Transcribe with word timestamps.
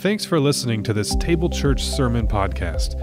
Thanks 0.00 0.24
for 0.24 0.38
listening 0.38 0.84
to 0.84 0.92
this 0.92 1.16
Table 1.16 1.48
Church 1.48 1.82
Sermon 1.82 2.28
Podcast. 2.28 2.94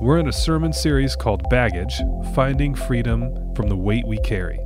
We're 0.00 0.18
in 0.18 0.26
a 0.26 0.32
sermon 0.32 0.72
series 0.72 1.14
called 1.14 1.48
Baggage 1.48 2.02
Finding 2.34 2.74
Freedom 2.74 3.54
from 3.54 3.68
the 3.68 3.76
Weight 3.76 4.04
We 4.04 4.18
Carry. 4.18 4.58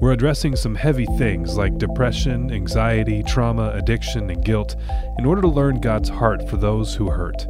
We're 0.00 0.10
addressing 0.10 0.56
some 0.56 0.74
heavy 0.74 1.06
things 1.18 1.56
like 1.56 1.78
depression, 1.78 2.52
anxiety, 2.52 3.22
trauma, 3.22 3.70
addiction, 3.72 4.30
and 4.30 4.44
guilt 4.44 4.74
in 5.16 5.24
order 5.24 5.40
to 5.42 5.48
learn 5.48 5.80
God's 5.80 6.08
heart 6.08 6.50
for 6.50 6.56
those 6.56 6.96
who 6.96 7.08
hurt. 7.08 7.46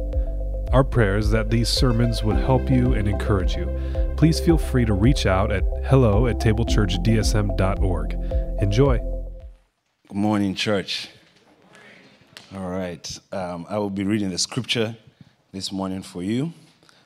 Our 0.71 0.83
prayer 0.83 1.17
is 1.17 1.31
that 1.31 1.49
these 1.49 1.67
sermons 1.67 2.23
would 2.23 2.37
help 2.37 2.69
you 2.69 2.93
and 2.93 3.07
encourage 3.07 3.55
you. 3.55 3.65
Please 4.17 4.39
feel 4.39 4.59
free 4.59 4.85
to 4.85 4.93
reach 4.93 5.25
out 5.25 5.51
at 5.51 5.63
hello 5.85 6.27
at 6.27 6.37
tablechurchdsm.org. 6.37 8.13
Enjoy. 8.61 8.99
Good 10.07 10.17
morning, 10.17 10.53
church. 10.53 11.09
All 12.55 12.69
right. 12.69 13.19
Um, 13.31 13.65
I 13.67 13.79
will 13.79 13.89
be 13.89 14.03
reading 14.03 14.29
the 14.29 14.37
scripture 14.37 14.95
this 15.51 15.71
morning 15.71 16.03
for 16.03 16.21
you. 16.21 16.53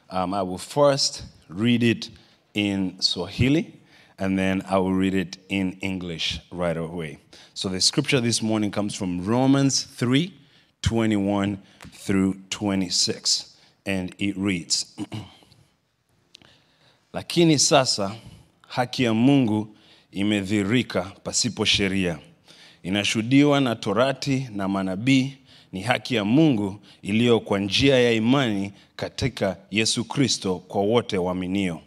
Um, 0.10 0.34
I 0.34 0.42
will 0.42 0.58
first 0.58 1.24
read 1.48 1.84
it 1.84 2.10
in 2.54 3.00
Swahili, 3.00 3.80
and 4.20 4.38
then 4.38 4.62
I 4.70 4.78
will 4.78 4.94
read 4.94 5.14
it 5.14 5.38
in 5.48 5.78
English 5.80 6.42
right 6.52 6.76
away. 6.76 7.20
So 7.54 7.70
the 7.70 7.80
scripture 7.80 8.20
this 8.20 8.42
morning 8.42 8.72
comes 8.72 8.94
from 8.94 9.24
Romans 9.24 9.84
3 9.84 10.34
21 10.82 11.62
through 11.94 12.42
26, 12.50 13.56
and 13.86 14.14
it 14.20 14.38
reads 14.38 14.96
Lakini 17.14 17.60
sasa 17.60 18.16
haki 18.68 19.04
ya 19.04 19.14
Mungu 19.14 19.76
imedhirika 20.12 21.04
pasipo 21.24 21.66
sheria 21.66 22.20
inashuhudiwa 22.84 23.62
na 23.62 23.76
torati 23.76 24.50
na 24.56 24.68
manabii. 24.68 25.34
Ni 25.72 25.82
haki 25.82 26.16
ya 26.16 26.26
mungu 26.26 26.76
iliyo 27.02 27.40
kwa 27.40 27.60
njia 27.60 28.00
ya 28.00 28.12
imani 28.12 28.72
katika 28.96 29.58
yesu 29.72 30.06
kristo 30.06 30.56
kwa 30.68 30.82
wote 30.82 31.18
waaminio. 31.18 31.80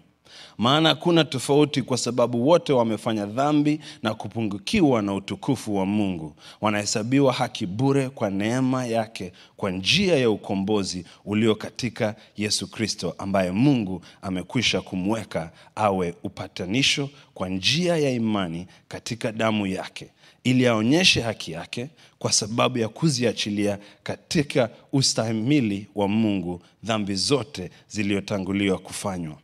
Maana 0.58 0.88
hakuna 0.88 1.24
tofauti 1.24 1.82
kwa 1.82 1.98
sababu 1.98 2.48
wote 2.48 2.72
wamefanya 2.72 3.26
dhambi 3.26 3.80
na 4.02 4.14
kupungukiwa 4.14 5.02
na 5.02 5.14
utukufu 5.14 5.76
wa 5.76 5.86
mungu. 5.86 6.34
Wanahesabiwa 6.60 7.32
haki 7.32 7.66
bure 7.66 8.08
kwa 8.08 8.30
neema 8.30 8.86
yake 8.86 9.32
kwa 9.56 9.70
njia 9.70 10.16
ya 10.16 10.30
ukombozi 10.30 11.04
ulio 11.24 11.54
katika 11.54 12.14
yesu 12.36 12.70
kristo 12.70 13.14
ambaye 13.18 13.50
mungu 13.50 14.02
amekwisha 14.22 14.80
kumweka 14.80 15.52
awe 15.76 16.14
upatanisho 16.24 17.08
kwa 17.34 17.48
njia 17.48 17.96
ya 17.96 18.10
imani 18.10 18.66
katika 18.88 19.32
damu 19.32 19.66
yake 19.66 20.10
ili 20.44 20.66
aonyeshe 20.66 21.20
haki 21.20 21.52
yake 21.52 21.88
kwa 22.18 22.32
sababu 22.32 22.78
ya 22.78 22.88
kuziachilia 22.88 23.78
katika 24.02 24.70
ustahimili 24.92 25.88
wa 25.94 26.08
mungu 26.08 26.62
dhambi 26.84 27.14
zote 27.14 27.70
ziliyotanguliwa 27.88 28.78
kufanywa. 28.78 29.38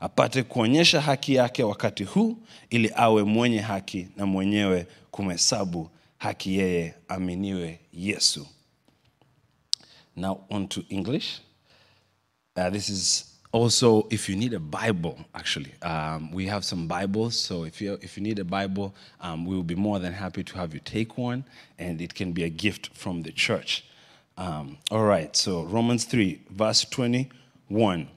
Apate 0.00 0.42
kuonyesha 0.42 1.00
haki 1.00 1.34
yake 1.34 1.62
wakati 1.62 2.04
huu 2.04 2.36
ili 2.70 2.92
awe 2.94 3.22
mwenye 3.24 3.58
haki 3.58 4.08
na 4.16 4.26
mwenyewe 4.26 4.86
kumhesabu 5.10 5.90
haki 6.18 6.58
yeye 6.58 6.94
aminiwe 7.08 7.80
yesu. 7.92 8.46
Now 10.16 10.44
on 10.50 10.68
to 10.68 10.82
english. 10.88 11.40
Uh, 12.56 12.68
this 12.72 12.88
is 12.88 13.29
also 13.52 14.06
if 14.10 14.28
you 14.28 14.36
need 14.36 14.52
a 14.54 14.60
bible 14.60 15.18
actually 15.34 15.72
um, 15.82 16.30
we 16.30 16.46
have 16.46 16.64
some 16.64 16.86
bibles 16.86 17.36
so 17.36 17.64
if 17.64 17.80
you 17.80 17.98
if 18.00 18.16
you 18.16 18.22
need 18.22 18.38
a 18.38 18.44
bible 18.44 18.94
um, 19.20 19.44
we 19.44 19.54
will 19.56 19.62
be 19.62 19.74
more 19.74 19.98
than 19.98 20.12
happy 20.12 20.44
to 20.44 20.56
have 20.56 20.72
you 20.72 20.80
take 20.80 21.18
one 21.18 21.44
and 21.78 22.00
it 22.00 22.14
can 22.14 22.32
be 22.32 22.44
a 22.44 22.48
gift 22.48 22.90
from 22.94 23.22
the 23.22 23.32
church 23.32 23.84
um, 24.36 24.78
all 24.90 25.04
right 25.04 25.36
so 25.36 25.64
romans 25.64 26.04
3 26.04 26.40
verse 26.50 26.84
21 26.84 28.08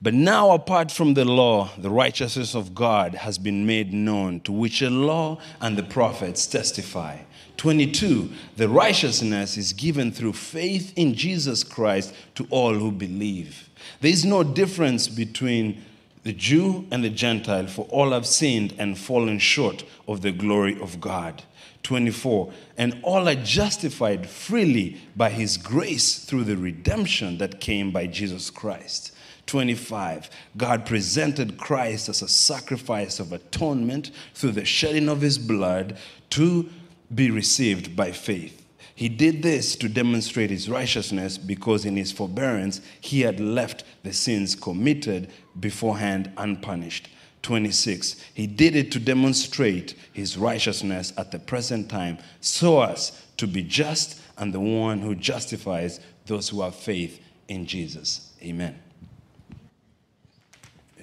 but 0.00 0.14
now, 0.14 0.52
apart 0.52 0.92
from 0.92 1.14
the 1.14 1.24
law, 1.24 1.70
the 1.76 1.90
righteousness 1.90 2.54
of 2.54 2.72
God 2.72 3.16
has 3.16 3.36
been 3.36 3.66
made 3.66 3.92
known, 3.92 4.40
to 4.42 4.52
which 4.52 4.78
the 4.78 4.90
law 4.90 5.40
and 5.60 5.76
the 5.76 5.82
prophets 5.82 6.46
testify. 6.46 7.18
22. 7.56 8.30
The 8.56 8.68
righteousness 8.68 9.56
is 9.56 9.72
given 9.72 10.12
through 10.12 10.34
faith 10.34 10.92
in 10.94 11.14
Jesus 11.14 11.64
Christ 11.64 12.14
to 12.36 12.46
all 12.50 12.74
who 12.74 12.92
believe. 12.92 13.67
There 14.00 14.10
is 14.10 14.24
no 14.24 14.42
difference 14.42 15.08
between 15.08 15.84
the 16.24 16.32
Jew 16.32 16.86
and 16.90 17.02
the 17.02 17.10
Gentile, 17.10 17.66
for 17.66 17.86
all 17.86 18.10
have 18.10 18.26
sinned 18.26 18.74
and 18.78 18.98
fallen 18.98 19.38
short 19.38 19.84
of 20.06 20.22
the 20.22 20.32
glory 20.32 20.78
of 20.80 21.00
God. 21.00 21.42
24. 21.84 22.52
And 22.76 22.98
all 23.02 23.28
are 23.28 23.34
justified 23.34 24.28
freely 24.28 25.00
by 25.16 25.30
his 25.30 25.56
grace 25.56 26.22
through 26.22 26.44
the 26.44 26.56
redemption 26.56 27.38
that 27.38 27.60
came 27.60 27.90
by 27.92 28.06
Jesus 28.06 28.50
Christ. 28.50 29.14
25. 29.46 30.28
God 30.56 30.84
presented 30.84 31.56
Christ 31.56 32.10
as 32.10 32.20
a 32.20 32.28
sacrifice 32.28 33.18
of 33.18 33.32
atonement 33.32 34.10
through 34.34 34.52
the 34.52 34.66
shedding 34.66 35.08
of 35.08 35.22
his 35.22 35.38
blood 35.38 35.96
to 36.30 36.68
be 37.14 37.30
received 37.30 37.96
by 37.96 38.12
faith. 38.12 38.66
He 38.98 39.08
did 39.08 39.44
this 39.44 39.76
to 39.76 39.88
demonstrate 39.88 40.50
his 40.50 40.68
righteousness 40.68 41.38
because 41.38 41.84
in 41.84 41.96
his 41.96 42.10
forbearance 42.10 42.80
he 43.00 43.20
had 43.20 43.38
left 43.38 43.84
the 44.02 44.12
sins 44.12 44.56
committed 44.56 45.30
beforehand 45.60 46.32
unpunished. 46.36 47.08
26. 47.42 48.16
He 48.34 48.48
did 48.48 48.74
it 48.74 48.90
to 48.90 48.98
demonstrate 48.98 49.94
his 50.12 50.36
righteousness 50.36 51.12
at 51.16 51.30
the 51.30 51.38
present 51.38 51.88
time 51.88 52.18
so 52.40 52.82
as 52.82 53.24
to 53.36 53.46
be 53.46 53.62
just 53.62 54.20
and 54.36 54.52
the 54.52 54.58
one 54.58 54.98
who 54.98 55.14
justifies 55.14 56.00
those 56.26 56.48
who 56.48 56.62
have 56.62 56.74
faith 56.74 57.20
in 57.46 57.66
Jesus. 57.66 58.32
Amen. 58.42 58.76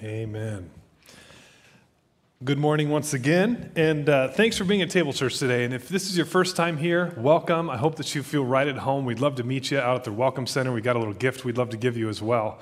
Amen. 0.02 0.68
Good 2.44 2.58
morning 2.58 2.90
once 2.90 3.14
again, 3.14 3.72
and 3.76 4.10
uh, 4.10 4.28
thanks 4.28 4.58
for 4.58 4.64
being 4.64 4.82
at 4.82 4.90
Table 4.90 5.14
Church 5.14 5.38
today. 5.38 5.64
And 5.64 5.72
if 5.72 5.88
this 5.88 6.04
is 6.10 6.18
your 6.18 6.26
first 6.26 6.54
time 6.54 6.76
here, 6.76 7.14
welcome. 7.16 7.70
I 7.70 7.78
hope 7.78 7.96
that 7.96 8.14
you 8.14 8.22
feel 8.22 8.44
right 8.44 8.68
at 8.68 8.76
home. 8.76 9.06
We'd 9.06 9.20
love 9.20 9.36
to 9.36 9.42
meet 9.42 9.70
you 9.70 9.78
out 9.78 9.96
at 9.96 10.04
the 10.04 10.12
Welcome 10.12 10.46
Center. 10.46 10.70
We 10.70 10.82
got 10.82 10.96
a 10.96 10.98
little 10.98 11.14
gift 11.14 11.46
we'd 11.46 11.56
love 11.56 11.70
to 11.70 11.78
give 11.78 11.96
you 11.96 12.10
as 12.10 12.20
well. 12.20 12.58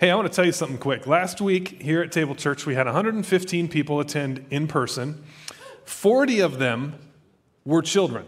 Hey, 0.00 0.10
I 0.10 0.14
want 0.14 0.32
to 0.32 0.34
tell 0.34 0.46
you 0.46 0.52
something 0.52 0.78
quick. 0.78 1.06
Last 1.06 1.42
week 1.42 1.82
here 1.82 2.00
at 2.00 2.10
Table 2.10 2.34
Church, 2.34 2.64
we 2.64 2.74
had 2.74 2.86
115 2.86 3.68
people 3.68 4.00
attend 4.00 4.46
in 4.48 4.66
person. 4.66 5.22
40 5.84 6.40
of 6.40 6.58
them 6.58 6.94
were 7.66 7.82
children. 7.82 8.24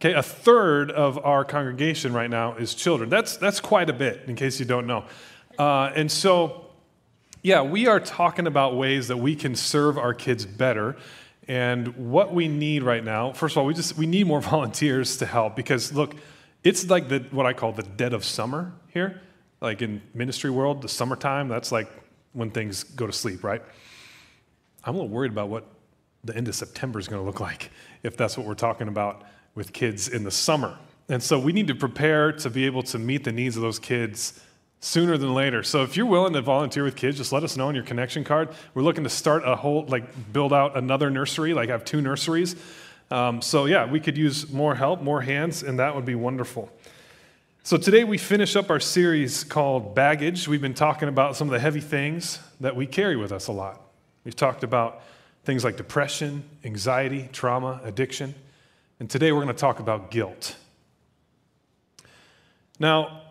Okay, 0.00 0.12
a 0.12 0.24
third 0.24 0.90
of 0.90 1.24
our 1.24 1.44
congregation 1.44 2.12
right 2.12 2.28
now 2.28 2.56
is 2.56 2.74
children. 2.74 3.08
That's, 3.08 3.36
that's 3.36 3.60
quite 3.60 3.88
a 3.88 3.94
bit, 3.94 4.24
in 4.26 4.34
case 4.34 4.58
you 4.58 4.66
don't 4.66 4.88
know. 4.88 5.04
Uh, 5.56 5.92
and 5.94 6.10
so, 6.10 6.65
yeah, 7.46 7.62
we 7.62 7.86
are 7.86 8.00
talking 8.00 8.48
about 8.48 8.74
ways 8.74 9.06
that 9.06 9.18
we 9.18 9.36
can 9.36 9.54
serve 9.54 9.98
our 9.98 10.12
kids 10.12 10.44
better. 10.44 10.96
And 11.46 12.10
what 12.10 12.34
we 12.34 12.48
need 12.48 12.82
right 12.82 13.04
now, 13.04 13.30
first 13.34 13.52
of 13.52 13.58
all, 13.58 13.66
we 13.66 13.72
just 13.72 13.96
we 13.96 14.04
need 14.04 14.26
more 14.26 14.40
volunteers 14.54 15.18
to 15.18 15.26
help 15.26 15.54
because 15.54 15.92
look, 15.92 16.16
it's 16.64 16.90
like 16.90 17.08
the 17.08 17.20
what 17.30 17.46
I 17.46 17.52
call 17.52 17.70
the 17.70 17.84
dead 17.84 18.14
of 18.14 18.24
summer 18.24 18.72
here. 18.88 19.22
Like 19.60 19.80
in 19.80 20.02
ministry 20.12 20.50
world, 20.50 20.82
the 20.82 20.88
summertime, 20.88 21.46
that's 21.46 21.70
like 21.70 21.88
when 22.32 22.50
things 22.50 22.82
go 22.82 23.06
to 23.06 23.12
sleep, 23.12 23.44
right? 23.44 23.62
I'm 24.82 24.96
a 24.96 24.98
little 24.98 25.08
worried 25.08 25.30
about 25.30 25.48
what 25.48 25.68
the 26.24 26.36
end 26.36 26.48
of 26.48 26.56
September 26.56 26.98
is 26.98 27.06
going 27.06 27.22
to 27.22 27.26
look 27.26 27.38
like 27.48 27.70
if 28.02 28.16
that's 28.16 28.36
what 28.36 28.44
we're 28.44 28.54
talking 28.54 28.88
about 28.88 29.22
with 29.54 29.72
kids 29.72 30.08
in 30.08 30.24
the 30.24 30.32
summer. 30.32 30.76
And 31.08 31.22
so 31.22 31.38
we 31.38 31.52
need 31.52 31.68
to 31.68 31.76
prepare 31.76 32.32
to 32.32 32.50
be 32.50 32.66
able 32.66 32.82
to 32.82 32.98
meet 32.98 33.22
the 33.22 33.30
needs 33.30 33.54
of 33.54 33.62
those 33.62 33.78
kids 33.78 34.40
sooner 34.80 35.16
than 35.16 35.34
later. 35.34 35.62
So 35.62 35.82
if 35.82 35.96
you're 35.96 36.06
willing 36.06 36.32
to 36.34 36.42
volunteer 36.42 36.84
with 36.84 36.96
kids, 36.96 37.16
just 37.16 37.32
let 37.32 37.42
us 37.42 37.56
know 37.56 37.68
on 37.68 37.74
your 37.74 37.84
connection 37.84 38.24
card. 38.24 38.50
We're 38.74 38.82
looking 38.82 39.04
to 39.04 39.10
start 39.10 39.42
a 39.44 39.56
whole, 39.56 39.84
like, 39.86 40.32
build 40.32 40.52
out 40.52 40.76
another 40.76 41.10
nursery, 41.10 41.54
like, 41.54 41.68
have 41.68 41.84
two 41.84 42.00
nurseries. 42.00 42.56
Um, 43.10 43.40
so 43.40 43.66
yeah, 43.66 43.90
we 43.90 44.00
could 44.00 44.18
use 44.18 44.52
more 44.52 44.74
help, 44.74 45.00
more 45.00 45.22
hands, 45.22 45.62
and 45.62 45.78
that 45.78 45.94
would 45.94 46.04
be 46.04 46.14
wonderful. 46.14 46.70
So 47.62 47.76
today 47.76 48.04
we 48.04 48.18
finish 48.18 48.54
up 48.54 48.70
our 48.70 48.80
series 48.80 49.42
called 49.42 49.94
Baggage. 49.94 50.46
We've 50.46 50.60
been 50.60 50.74
talking 50.74 51.08
about 51.08 51.36
some 51.36 51.48
of 51.48 51.52
the 51.52 51.58
heavy 51.58 51.80
things 51.80 52.38
that 52.60 52.76
we 52.76 52.86
carry 52.86 53.16
with 53.16 53.32
us 53.32 53.48
a 53.48 53.52
lot. 53.52 53.80
We've 54.24 54.36
talked 54.36 54.62
about 54.62 55.02
things 55.44 55.64
like 55.64 55.76
depression, 55.76 56.44
anxiety, 56.64 57.28
trauma, 57.32 57.80
addiction. 57.84 58.34
And 59.00 59.10
today 59.10 59.32
we're 59.32 59.42
going 59.42 59.54
to 59.54 59.60
talk 59.60 59.80
about 59.80 60.10
guilt. 60.10 60.56
Now, 62.78 63.22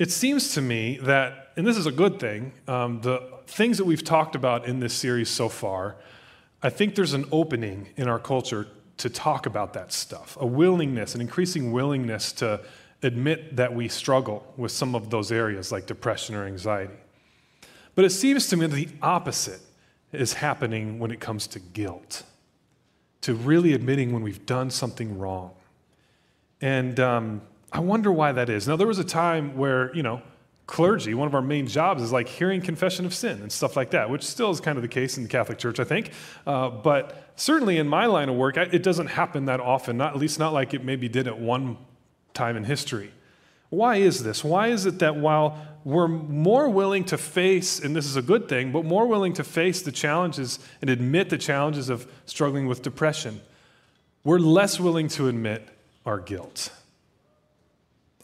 it 0.00 0.10
seems 0.10 0.54
to 0.54 0.62
me 0.62 0.98
that, 1.02 1.52
and 1.56 1.66
this 1.66 1.76
is 1.76 1.84
a 1.84 1.92
good 1.92 2.18
thing, 2.18 2.54
um, 2.66 3.02
the 3.02 3.22
things 3.46 3.76
that 3.76 3.84
we've 3.84 4.02
talked 4.02 4.34
about 4.34 4.64
in 4.64 4.80
this 4.80 4.94
series 4.94 5.28
so 5.28 5.50
far, 5.50 5.96
I 6.62 6.70
think 6.70 6.94
there's 6.94 7.12
an 7.12 7.26
opening 7.30 7.90
in 7.98 8.08
our 8.08 8.18
culture 8.18 8.66
to 8.96 9.10
talk 9.10 9.44
about 9.44 9.74
that 9.74 9.92
stuff, 9.92 10.38
a 10.40 10.46
willingness, 10.46 11.14
an 11.14 11.20
increasing 11.20 11.70
willingness 11.70 12.32
to 12.32 12.62
admit 13.02 13.56
that 13.56 13.74
we 13.74 13.88
struggle 13.88 14.50
with 14.56 14.72
some 14.72 14.94
of 14.94 15.10
those 15.10 15.30
areas 15.30 15.70
like 15.70 15.84
depression 15.84 16.34
or 16.34 16.46
anxiety. 16.46 16.96
But 17.94 18.06
it 18.06 18.10
seems 18.10 18.46
to 18.48 18.56
me 18.56 18.66
that 18.66 18.74
the 18.74 18.88
opposite 19.02 19.60
is 20.12 20.32
happening 20.32 20.98
when 20.98 21.10
it 21.10 21.20
comes 21.20 21.46
to 21.48 21.58
guilt, 21.58 22.22
to 23.20 23.34
really 23.34 23.74
admitting 23.74 24.12
when 24.12 24.22
we've 24.22 24.46
done 24.46 24.70
something 24.70 25.18
wrong. 25.18 25.50
And 26.62 26.98
um, 26.98 27.42
I 27.72 27.80
wonder 27.80 28.10
why 28.10 28.32
that 28.32 28.48
is. 28.48 28.66
Now, 28.66 28.76
there 28.76 28.86
was 28.86 28.98
a 28.98 29.04
time 29.04 29.56
where, 29.56 29.94
you 29.94 30.02
know, 30.02 30.22
clergy, 30.66 31.14
one 31.14 31.26
of 31.26 31.34
our 31.34 31.42
main 31.42 31.66
jobs 31.66 32.02
is 32.02 32.12
like 32.12 32.28
hearing 32.28 32.60
confession 32.60 33.04
of 33.04 33.12
sin 33.12 33.42
and 33.42 33.50
stuff 33.50 33.76
like 33.76 33.90
that, 33.90 34.08
which 34.08 34.22
still 34.22 34.50
is 34.50 34.60
kind 34.60 34.78
of 34.78 34.82
the 34.82 34.88
case 34.88 35.16
in 35.16 35.24
the 35.24 35.28
Catholic 35.28 35.58
Church, 35.58 35.80
I 35.80 35.84
think. 35.84 36.12
Uh, 36.46 36.70
but 36.70 37.32
certainly 37.34 37.78
in 37.78 37.88
my 37.88 38.06
line 38.06 38.28
of 38.28 38.36
work, 38.36 38.56
it 38.56 38.82
doesn't 38.82 39.08
happen 39.08 39.46
that 39.46 39.60
often, 39.60 39.96
not, 39.96 40.14
at 40.14 40.18
least 40.20 40.38
not 40.38 40.52
like 40.52 40.72
it 40.72 40.84
maybe 40.84 41.08
did 41.08 41.26
at 41.26 41.38
one 41.38 41.76
time 42.34 42.56
in 42.56 42.64
history. 42.64 43.10
Why 43.68 43.96
is 43.96 44.22
this? 44.22 44.44
Why 44.44 44.68
is 44.68 44.86
it 44.86 44.98
that 45.00 45.16
while 45.16 45.58
we're 45.84 46.08
more 46.08 46.68
willing 46.68 47.04
to 47.06 47.18
face, 47.18 47.80
and 47.80 47.94
this 47.94 48.06
is 48.06 48.16
a 48.16 48.22
good 48.22 48.48
thing, 48.48 48.70
but 48.72 48.84
more 48.84 49.06
willing 49.06 49.32
to 49.34 49.44
face 49.44 49.82
the 49.82 49.92
challenges 49.92 50.58
and 50.80 50.90
admit 50.90 51.30
the 51.30 51.38
challenges 51.38 51.88
of 51.88 52.06
struggling 52.26 52.66
with 52.66 52.82
depression, 52.82 53.40
we're 54.22 54.38
less 54.38 54.78
willing 54.78 55.08
to 55.08 55.28
admit 55.28 55.68
our 56.04 56.18
guilt? 56.18 56.70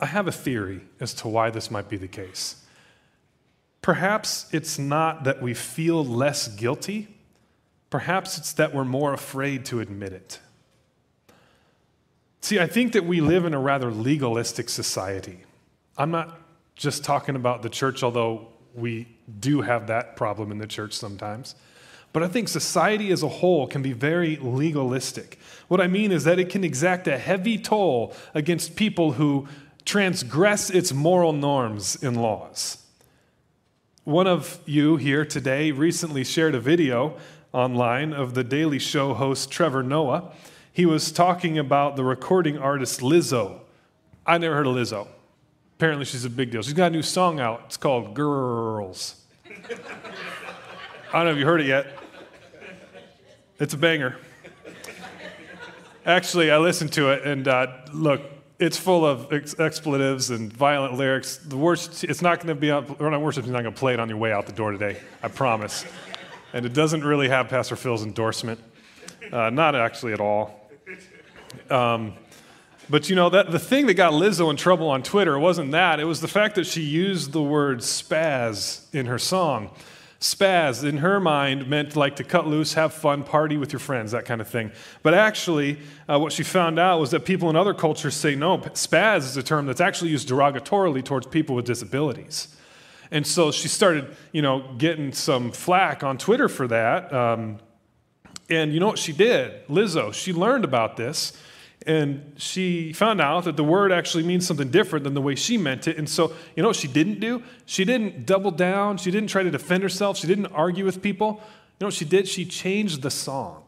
I 0.01 0.07
have 0.07 0.27
a 0.27 0.33
theory 0.33 0.83
as 1.01 1.15
to 1.15 1.29
why 1.29 1.51
this 1.51 1.71
might 1.71 1.89
be 1.89 1.97
the 1.97 2.09
case. 2.09 2.63
Perhaps 3.81 4.47
it's 4.53 4.79
not 4.79 5.25
that 5.25 5.41
we 5.41 5.55
feel 5.55 6.05
less 6.05 6.49
guilty, 6.49 7.09
perhaps 7.89 8.37
it's 8.37 8.53
that 8.55 8.75
we're 8.75 8.85
more 8.85 9.15
afraid 9.15 9.65
to 9.67 9.81
admit 9.81 10.13
it. 10.13 10.41
See, 12.41 12.61
I 12.61 12.67
think 12.67 12.93
that 12.93 13.05
we 13.05 13.21
live 13.21 13.45
in 13.45 13.55
a 13.55 13.59
rather 13.59 13.91
legalistic 13.91 14.69
society. 14.69 15.39
I'm 15.97 16.11
not 16.11 16.39
just 16.75 17.05
talking 17.05 17.35
about 17.35 17.63
the 17.63 17.69
church, 17.69 18.03
although 18.03 18.49
we 18.75 19.09
do 19.41 19.63
have 19.63 19.87
that 19.87 20.17
problem 20.17 20.53
in 20.53 20.59
the 20.59 20.67
church 20.67 20.93
sometimes. 20.93 21.55
But 22.13 22.23
I 22.23 22.29
think 22.29 22.49
society 22.49 23.11
as 23.11 23.23
a 23.23 23.29
whole 23.29 23.67
can 23.67 23.83
be 23.83 23.93
very 23.93 24.37
legalistic. 24.37 25.39
What 25.69 25.81
I 25.81 25.87
mean 25.87 26.13
is 26.13 26.25
that 26.25 26.39
it 26.39 26.49
can 26.49 26.65
exact 26.65 27.09
a 27.09 27.19
heavy 27.19 27.59
toll 27.59 28.15
against 28.35 28.77
people 28.77 29.13
who 29.13 29.49
transgress 29.87 30.69
its 30.69 30.93
moral 30.93 31.33
norms 31.33 31.97
and 32.03 32.21
laws. 32.21 32.85
One 34.03 34.27
of 34.27 34.61
you 34.67 34.97
here 34.97 35.25
today 35.25 35.71
recently 35.71 36.25
shared 36.25 36.57
a 36.57 36.61
video 36.61 37.17
online 37.53 38.13
of 38.13 38.35
the 38.35 38.45
Daily 38.45 38.81
Show 38.81 39.15
host 39.15 39.51
Trevor 39.51 39.85
Noah. 39.85 40.33
He 40.73 40.85
was 40.85 41.13
talking 41.13 41.57
about 41.57 41.95
the 41.95 42.05
recording 42.05 42.59
artist 42.59 43.01
Lizzo. 43.01 43.61
I 44.27 44.39
never 44.39 44.57
heard 44.57 44.67
of 44.67 44.75
Lizzo. 44.75 45.07
Apparently, 45.77 46.05
she's 46.05 46.25
a 46.25 46.31
big 46.31 46.51
deal. 46.51 46.63
She's 46.63 46.73
got 46.73 46.89
a 46.89 46.91
new 46.91 47.03
song 47.03 47.39
out. 47.39 47.63
It's 47.67 47.77
called 47.77 48.15
Grrrls. 48.15 49.15
I 51.13 51.13
don't 51.13 51.27
know 51.27 51.31
if 51.31 51.39
you 51.39 51.47
heard 51.47 51.61
it 51.61 51.69
yet. 51.69 51.87
It's 53.61 53.73
a 53.73 53.79
banger. 53.79 54.17
Actually, 56.05 56.51
I 56.51 56.59
listened 56.59 56.93
to 56.95 57.11
it, 57.11 57.25
and 57.25 57.47
uh, 57.47 57.69
look, 57.93 58.23
it's 58.59 58.77
full 58.77 59.05
of 59.05 59.33
ex- 59.33 59.59
expletives 59.59 60.31
and 60.31 60.53
violent 60.53 60.95
lyrics. 60.95 61.37
The 61.37 61.57
worst, 61.57 62.05
it's 62.05 62.23
not 62.23 62.39
going 62.39 62.49
to 62.49 62.55
be 62.55 62.71
on, 62.71 62.97
or 62.99 63.11
not 63.11 63.21
worship, 63.21 63.45
he's 63.45 63.53
not 63.53 63.63
going 63.63 63.75
to 63.75 63.79
play 63.79 63.93
it 63.93 64.01
on 64.01 64.09
your 64.09 64.19
way 64.19 64.33
out 64.33 64.47
the 64.47 64.53
door 64.53 64.73
today, 64.73 65.01
I 65.23 65.29
promise. 65.29 65.85
And 66.53 66.65
it 66.65 66.73
doesn't 66.73 67.05
really 67.05 67.29
have 67.29 67.49
Pastor 67.49 67.77
Phil's 67.77 68.03
endorsement, 68.03 68.61
uh, 69.31 69.51
not 69.51 69.75
actually 69.75 70.13
at 70.13 70.21
all. 70.21 70.71
Um, 71.71 72.15
but 72.89 73.11
you 73.11 73.17
know, 73.17 73.29
that, 73.31 73.51
the 73.51 73.59
thing 73.59 73.87
that 73.87 73.95
got 73.95 74.13
Lizzo 74.13 74.49
in 74.49 74.57
trouble 74.57 74.89
on 74.89 75.03
Twitter 75.03 75.39
wasn't 75.39 75.73
that, 75.73 76.01
it 76.01 76.05
was 76.05 76.21
the 76.21 76.29
fact 76.29 76.55
that 76.55 76.67
she 76.67 76.83
used 76.83 77.33
the 77.33 77.43
word 77.43 77.81
spaz 77.81 78.83
in 78.95 79.07
her 79.07 79.19
song. 79.19 79.71
Spaz, 80.21 80.83
in 80.83 80.99
her 80.99 81.21
mind, 81.21 81.69
meant 81.69 81.95
like 81.95 82.17
to 82.17 82.25
cut 82.25 82.47
loose, 82.47 82.73
have 82.75 82.95
fun, 82.95 83.23
party 83.23 83.59
with 83.59 83.73
your 83.73 83.81
friends, 83.81 84.13
that 84.13 84.25
kind 84.25 84.41
of 84.41 84.49
thing. 84.49 84.73
But 85.03 85.13
actually, 85.13 85.79
uh, 86.09 86.19
what 86.19 86.33
she 86.33 86.43
found 86.43 86.79
out 86.79 87.01
was 87.01 87.11
that 87.11 87.27
people 87.27 87.51
in 87.51 87.57
other 87.57 87.75
cultures 87.75 88.15
say 88.15 88.35
no, 88.35 88.59
spaz 88.59 89.19
is 89.19 89.37
a 89.37 89.43
term 89.43 89.67
that's 89.67 89.81
actually 89.81 90.11
used 90.11 90.29
derogatorily 90.29 91.05
towards 91.05 91.27
people 91.27 91.55
with 91.55 91.67
disabilities. 91.67 92.57
And 93.11 93.27
so 93.27 93.53
she 93.53 93.69
started, 93.69 94.17
you 94.33 94.43
know, 94.43 94.75
getting 94.79 95.13
some 95.13 95.53
flack 95.53 96.03
on 96.03 96.19
Twitter 96.19 96.49
for 96.49 96.67
that. 96.69 97.13
Um, 97.13 97.59
and 98.49 98.73
you 98.73 98.81
know 98.81 98.87
what 98.87 98.99
she 98.99 99.13
did? 99.13 99.67
Lizzo, 99.69 100.15
she 100.15 100.33
learned 100.33 100.65
about 100.65 100.97
this 100.97 101.39
and 101.85 102.33
she 102.37 102.93
found 102.93 103.21
out 103.21 103.45
that 103.45 103.57
the 103.57 103.65
word 103.65 103.93
actually 103.93 104.25
means 104.25 104.47
something 104.47 104.71
different 104.71 105.05
than 105.05 105.15
the 105.15 105.23
way 105.23 105.35
she 105.35 105.57
meant 105.57 105.87
it. 105.87 105.99
And 105.99 106.09
so, 106.09 106.33
you 106.55 106.63
know 106.63 106.71
what 106.71 106.77
she 106.77 106.89
didn't 106.89 107.21
do? 107.21 107.43
She 107.65 107.85
didn't 107.85 108.27
double 108.27 108.51
down. 108.51 108.97
She 108.97 109.11
didn't 109.11 109.29
try 109.29 109.43
to 109.43 109.51
defend 109.51 109.83
herself. 109.83 110.17
She 110.17 110.27
didn't 110.27 110.47
argue 110.47 110.85
with 110.85 111.03
people. 111.03 111.41
You 111.79 111.85
know 111.85 111.87
what 111.89 111.95
she 111.95 112.05
did? 112.05 112.27
She 112.27 112.45
changed 112.45 113.03
the 113.03 113.11
song. 113.11 113.63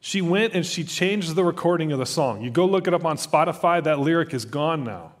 She 0.00 0.20
went 0.20 0.54
and 0.54 0.64
she 0.64 0.84
changed 0.84 1.34
the 1.34 1.44
recording 1.44 1.90
of 1.90 1.98
the 1.98 2.06
song. 2.06 2.42
You 2.42 2.50
go 2.50 2.66
look 2.66 2.86
it 2.86 2.94
up 2.94 3.04
on 3.04 3.16
Spotify, 3.16 3.82
that 3.82 3.98
lyric 3.98 4.34
is 4.34 4.44
gone 4.44 4.84
now. 4.84 5.12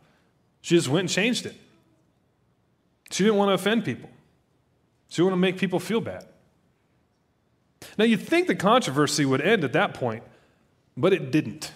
She 0.60 0.76
just 0.76 0.88
went 0.88 1.00
and 1.00 1.10
changed 1.10 1.46
it. 1.46 1.54
She 3.10 3.24
didn't 3.24 3.36
want 3.38 3.50
to 3.50 3.54
offend 3.54 3.84
people, 3.84 4.10
she 5.08 5.16
didn't 5.16 5.32
want 5.32 5.38
to 5.38 5.40
make 5.40 5.58
people 5.58 5.80
feel 5.80 6.00
bad. 6.00 6.26
Now, 7.98 8.04
you'd 8.04 8.20
think 8.20 8.46
the 8.46 8.54
controversy 8.54 9.24
would 9.24 9.40
end 9.40 9.64
at 9.64 9.72
that 9.72 9.94
point, 9.94 10.22
but 10.96 11.12
it 11.12 11.30
didn't. 11.30 11.72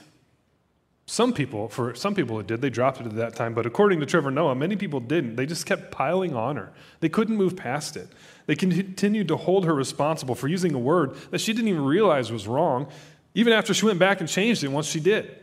Some 1.11 1.33
people, 1.33 1.69
for 1.69 1.93
some 1.97 2.15
people 2.15 2.39
it 2.39 2.47
did, 2.47 2.61
they 2.61 2.71
dropped 2.71 3.01
it 3.01 3.07
at 3.07 3.17
that 3.17 3.35
time, 3.35 3.53
but 3.53 3.67
according 3.67 3.99
to 3.99 4.07
Trevor 4.07 4.31
Noah, 4.31 4.55
many 4.55 4.77
people 4.77 5.01
didn't. 5.01 5.35
They 5.35 5.45
just 5.45 5.67
kept 5.67 5.91
piling 5.91 6.37
on 6.37 6.55
her. 6.55 6.73
They 7.01 7.09
couldn't 7.09 7.37
move 7.37 7.57
past 7.57 7.97
it. 7.97 8.07
They 8.47 8.55
continued 8.55 9.27
to 9.27 9.37
hold 9.37 9.65
her 9.65 9.75
responsible 9.75 10.37
for 10.37 10.47
using 10.47 10.73
a 10.73 10.79
word 10.79 11.17
that 11.33 11.41
she 11.41 11.53
didn't 11.53 11.67
even 11.67 11.85
realize 11.85 12.31
was 12.31 12.47
wrong, 12.47 12.87
even 13.35 13.53
after 13.53 13.75
she 13.75 13.87
went 13.87 13.99
back 13.99 14.21
and 14.21 14.29
changed 14.29 14.62
it 14.62 14.69
once 14.69 14.87
she 14.87 15.01
did. 15.01 15.37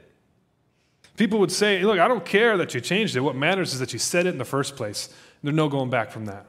People 1.18 1.38
would 1.40 1.52
say, 1.52 1.84
Look, 1.84 2.00
I 2.00 2.08
don't 2.08 2.24
care 2.24 2.56
that 2.56 2.74
you 2.74 2.80
changed 2.80 3.18
it. 3.18 3.19
What 3.19 3.36
matters 3.36 3.74
is 3.74 3.81
that 3.81 3.92
you 3.92 4.00
said 4.00 4.25
it 4.25 4.30
in 4.30 4.38
the 4.38 4.46
first 4.46 4.78
place. 4.78 5.14
There's 5.44 5.54
no 5.54 5.68
going 5.68 5.90
back 5.90 6.12
from 6.12 6.28
that. 6.28 6.46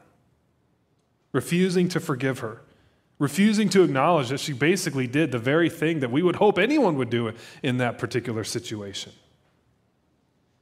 Refusing 1.33 1.89
to 1.89 1.99
forgive 1.99 2.39
her 2.39 2.61
refusing 3.19 3.69
to 3.69 3.83
acknowledge 3.83 4.29
that 4.29 4.39
she 4.39 4.53
basically 4.53 5.05
did 5.05 5.31
the 5.31 5.39
very 5.39 5.69
thing 5.69 5.99
that 5.99 6.09
we 6.09 6.23
would 6.23 6.37
hope 6.37 6.57
anyone 6.57 6.95
would 6.95 7.09
do 7.09 7.31
in 7.61 7.77
that 7.77 7.97
particular 7.97 8.43
situation. 8.43 9.11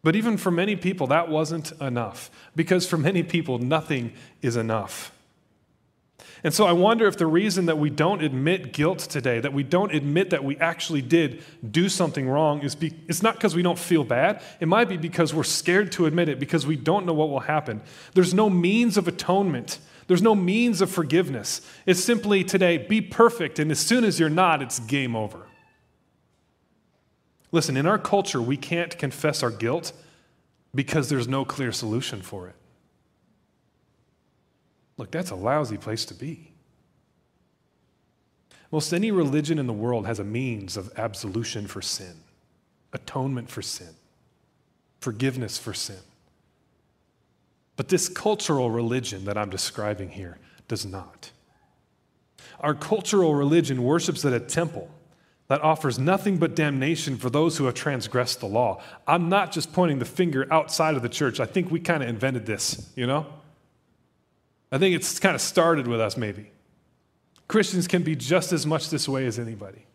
But 0.04 0.16
even 0.16 0.38
for 0.38 0.52
many 0.52 0.76
people, 0.76 1.08
that 1.08 1.30
wasn't 1.30 1.72
enough, 1.80 2.32
because 2.56 2.88
for 2.88 2.98
many 2.98 3.24
people, 3.24 3.60
nothing 3.60 4.14
is 4.42 4.56
enough. 4.56 5.12
And 6.44 6.54
so 6.54 6.66
I 6.66 6.72
wonder 6.72 7.08
if 7.08 7.18
the 7.18 7.26
reason 7.26 7.66
that 7.66 7.78
we 7.78 7.90
don't 7.90 8.24
admit 8.24 8.72
guilt 8.72 9.00
today, 9.00 9.40
that 9.40 9.54
we 9.54 9.64
don't 9.64 9.94
admit 9.94 10.30
that 10.30 10.44
we 10.44 10.56
actually 10.58 11.02
did 11.02 11.44
do 11.70 11.90
something 11.90 12.30
wrong, 12.30 12.62
is 12.62 12.76
be, 12.76 12.94
it's 13.08 13.24
not 13.24 13.36
because 13.36 13.56
we 13.56 13.64
don't 13.64 13.78
feel 13.78 14.04
bad. 14.04 14.42
It 14.60 14.68
might 14.68 14.88
be 14.88 14.98
because 14.98 15.34
we're 15.34 15.44
scared 15.44 15.92
to 15.94 16.06
admit 16.06 16.30
it, 16.30 16.40
because 16.40 16.66
we 16.66 16.76
don't 16.76 17.06
know 17.06 17.14
what 17.14 17.30
will 17.30 17.42
happen. 17.42 17.82
There's 18.14 18.34
no 18.34 18.50
means 18.50 18.98
of 18.98 19.08
atonement 19.08 19.80
there's 20.08 20.22
no 20.22 20.34
means 20.34 20.82
of 20.82 20.90
forgiveness. 20.90 21.62
It's 21.86 22.04
simply 22.04 22.44
today, 22.44 22.78
be 22.78 23.02
perfect, 23.02 23.60
and 23.60 23.72
as 23.72 23.80
soon 23.80 24.04
as 24.04 24.20
you're 24.20 24.30
not, 24.30 24.62
it's 24.62 24.80
game 24.80 25.16
over. 25.16 25.48
Listen, 27.52 27.78
in 27.78 27.86
our 27.86 27.98
culture, 27.98 28.42
we 28.42 28.58
can't 28.58 28.98
confess 28.98 29.44
our 29.44 29.52
guilt 29.52 29.92
because 30.74 31.10
there's 31.10 31.28
no 31.28 31.46
clear 31.46 31.72
solution 31.72 32.22
for 32.22 32.48
it. 32.48 32.56
Look, 34.98 35.12
that's 35.12 35.32
a 35.32 35.36
lousy 35.36 35.78
place 35.78 36.06
to 36.06 36.14
be. 36.14 36.52
Most 38.72 38.92
any 38.92 39.12
religion 39.12 39.60
in 39.60 39.68
the 39.68 39.74
world 39.74 40.06
has 40.08 40.20
a 40.20 40.24
means 40.24 40.76
of 40.76 40.92
absolution 40.98 41.68
for 41.68 41.82
sin, 41.82 42.16
atonement 42.92 43.50
for 43.50 43.62
sin, 43.62 43.96
forgiveness 45.00 45.58
for 45.58 45.74
sin. 45.74 46.00
But 47.78 47.88
this 47.88 48.10
cultural 48.10 48.70
religion 48.70 49.24
that 49.26 49.38
I'm 49.38 49.50
describing 49.50 50.10
here 50.10 50.38
does 50.68 50.86
not. 50.86 51.32
Our 52.60 52.74
cultural 52.74 53.36
religion 53.36 53.84
worships 53.84 54.26
at 54.26 54.34
a 54.34 54.40
temple 54.40 54.90
that 55.48 55.62
offers 55.62 55.98
nothing 55.98 56.38
but 56.38 56.56
damnation 56.56 57.18
for 57.18 57.30
those 57.30 57.58
who 57.58 57.66
have 57.66 57.76
transgressed 57.76 58.42
the 58.42 58.48
law. 58.48 58.82
I'm 59.08 59.30
not 59.30 59.52
just 59.52 59.72
pointing 59.72 60.00
the 60.00 60.06
finger 60.06 60.46
outside 60.52 60.96
of 60.96 61.04
the 61.04 61.10
church. 61.10 61.40
I 61.40 61.46
think 61.46 61.72
we 61.72 61.80
kind 61.80 62.04
of 62.04 62.10
invented 62.10 62.46
this, 62.46 62.92
you 62.96 63.08
know? 63.08 63.28
I 64.72 64.78
think 64.78 64.96
it's 64.96 65.20
kind 65.20 65.36
of 65.36 65.40
started 65.42 65.88
with 65.88 66.02
us, 66.02 66.18
maybe. 66.18 66.52
Christians 67.48 67.88
can 67.88 68.04
be 68.04 68.16
just 68.16 68.52
as 68.52 68.66
much 68.66 68.90
this 68.90 69.08
way 69.08 69.26
as 69.26 69.40
anybody. 69.40 69.86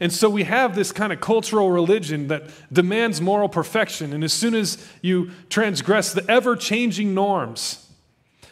And 0.00 0.10
so 0.10 0.30
we 0.30 0.44
have 0.44 0.74
this 0.74 0.92
kind 0.92 1.12
of 1.12 1.20
cultural 1.20 1.70
religion 1.70 2.28
that 2.28 2.44
demands 2.72 3.20
moral 3.20 3.50
perfection. 3.50 4.14
And 4.14 4.24
as 4.24 4.32
soon 4.32 4.54
as 4.54 4.84
you 5.02 5.30
transgress 5.50 6.14
the 6.14 6.28
ever 6.28 6.56
changing 6.56 7.12
norms, 7.12 7.86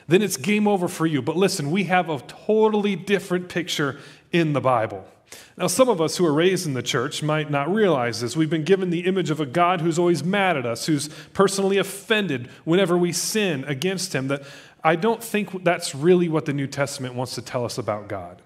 then 0.06 0.20
it's 0.20 0.36
game 0.36 0.68
over 0.68 0.88
for 0.88 1.06
you. 1.06 1.22
But 1.22 1.36
listen, 1.36 1.70
we 1.70 1.84
have 1.84 2.10
a 2.10 2.18
totally 2.20 2.96
different 2.96 3.48
picture 3.48 3.98
in 4.30 4.52
the 4.52 4.60
Bible. 4.60 5.06
Now, 5.56 5.66
some 5.66 5.88
of 5.88 6.00
us 6.00 6.16
who 6.16 6.24
are 6.24 6.32
raised 6.32 6.66
in 6.66 6.74
the 6.74 6.82
church 6.82 7.22
might 7.22 7.50
not 7.50 7.72
realize 7.72 8.20
this. 8.20 8.36
We've 8.36 8.48
been 8.48 8.64
given 8.64 8.90
the 8.90 9.00
image 9.00 9.30
of 9.30 9.40
a 9.40 9.46
God 9.46 9.80
who's 9.80 9.98
always 9.98 10.22
mad 10.22 10.56
at 10.56 10.64
us, 10.64 10.86
who's 10.86 11.08
personally 11.32 11.78
offended 11.78 12.48
whenever 12.64 12.96
we 12.96 13.12
sin 13.12 13.64
against 13.64 14.14
him. 14.14 14.28
That 14.28 14.42
I 14.84 14.96
don't 14.96 15.22
think 15.22 15.64
that's 15.64 15.94
really 15.94 16.28
what 16.28 16.44
the 16.44 16.52
New 16.52 16.66
Testament 16.66 17.14
wants 17.14 17.34
to 17.34 17.42
tell 17.42 17.64
us 17.64 17.76
about 17.76 18.08
God. 18.08 18.40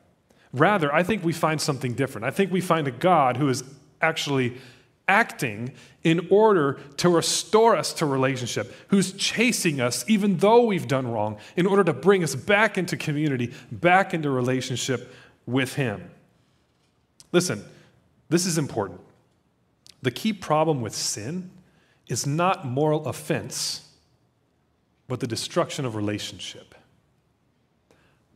Rather, 0.52 0.94
I 0.94 1.02
think 1.02 1.24
we 1.24 1.32
find 1.32 1.60
something 1.60 1.94
different. 1.94 2.24
I 2.26 2.30
think 2.30 2.52
we 2.52 2.60
find 2.60 2.86
a 2.86 2.90
God 2.90 3.36
who 3.36 3.48
is 3.48 3.64
actually 4.00 4.58
acting 5.08 5.72
in 6.04 6.26
order 6.30 6.78
to 6.96 7.08
restore 7.08 7.76
us 7.76 7.92
to 7.94 8.06
relationship, 8.06 8.72
who's 8.88 9.12
chasing 9.12 9.80
us 9.80 10.04
even 10.08 10.36
though 10.38 10.64
we've 10.64 10.88
done 10.88 11.10
wrong, 11.10 11.38
in 11.56 11.66
order 11.66 11.84
to 11.84 11.92
bring 11.92 12.22
us 12.22 12.34
back 12.34 12.76
into 12.76 12.96
community, 12.96 13.52
back 13.70 14.14
into 14.14 14.30
relationship 14.30 15.12
with 15.46 15.74
Him. 15.74 16.10
Listen, 17.32 17.64
this 18.28 18.46
is 18.46 18.58
important. 18.58 19.00
The 20.02 20.10
key 20.10 20.32
problem 20.32 20.80
with 20.80 20.94
sin 20.94 21.50
is 22.08 22.26
not 22.26 22.66
moral 22.66 23.06
offense, 23.06 23.88
but 25.08 25.20
the 25.20 25.26
destruction 25.26 25.84
of 25.84 25.94
relationship. 25.94 26.71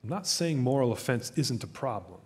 I'm 0.06 0.10
not 0.10 0.28
saying 0.28 0.60
moral 0.60 0.92
offense 0.92 1.32
isn't 1.34 1.64
a 1.64 1.66
problem. 1.66 2.20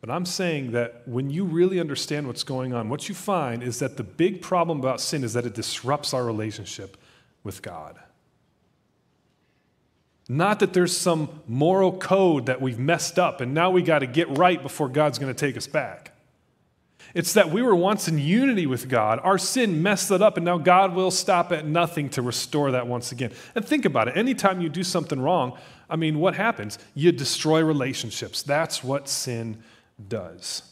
But 0.00 0.10
I'm 0.10 0.26
saying 0.26 0.72
that 0.72 1.06
when 1.06 1.30
you 1.30 1.44
really 1.44 1.78
understand 1.78 2.26
what's 2.26 2.42
going 2.42 2.74
on, 2.74 2.88
what 2.88 3.08
you 3.08 3.14
find 3.14 3.62
is 3.62 3.78
that 3.78 3.96
the 3.96 4.02
big 4.02 4.42
problem 4.42 4.80
about 4.80 5.00
sin 5.00 5.22
is 5.22 5.32
that 5.34 5.46
it 5.46 5.54
disrupts 5.54 6.12
our 6.12 6.24
relationship 6.24 6.96
with 7.44 7.62
God. 7.62 8.00
Not 10.28 10.58
that 10.58 10.72
there's 10.72 10.96
some 10.96 11.28
moral 11.46 11.96
code 11.96 12.46
that 12.46 12.60
we've 12.60 12.80
messed 12.80 13.16
up 13.16 13.40
and 13.40 13.54
now 13.54 13.70
we 13.70 13.82
got 13.82 14.00
to 14.00 14.08
get 14.08 14.36
right 14.36 14.60
before 14.60 14.88
God's 14.88 15.20
going 15.20 15.32
to 15.32 15.38
take 15.38 15.56
us 15.56 15.68
back. 15.68 16.17
It's 17.14 17.32
that 17.34 17.50
we 17.50 17.62
were 17.62 17.74
once 17.74 18.08
in 18.08 18.18
unity 18.18 18.66
with 18.66 18.88
God. 18.88 19.20
Our 19.22 19.38
sin 19.38 19.82
messed 19.82 20.08
that 20.10 20.22
up, 20.22 20.36
and 20.36 20.44
now 20.44 20.58
God 20.58 20.94
will 20.94 21.10
stop 21.10 21.52
at 21.52 21.66
nothing 21.66 22.08
to 22.10 22.22
restore 22.22 22.70
that 22.72 22.86
once 22.86 23.12
again. 23.12 23.32
And 23.54 23.64
think 23.64 23.84
about 23.84 24.08
it 24.08 24.16
anytime 24.16 24.60
you 24.60 24.68
do 24.68 24.84
something 24.84 25.20
wrong, 25.20 25.56
I 25.88 25.96
mean, 25.96 26.18
what 26.18 26.34
happens? 26.34 26.78
You 26.94 27.12
destroy 27.12 27.62
relationships. 27.62 28.42
That's 28.42 28.84
what 28.84 29.08
sin 29.08 29.62
does. 30.08 30.62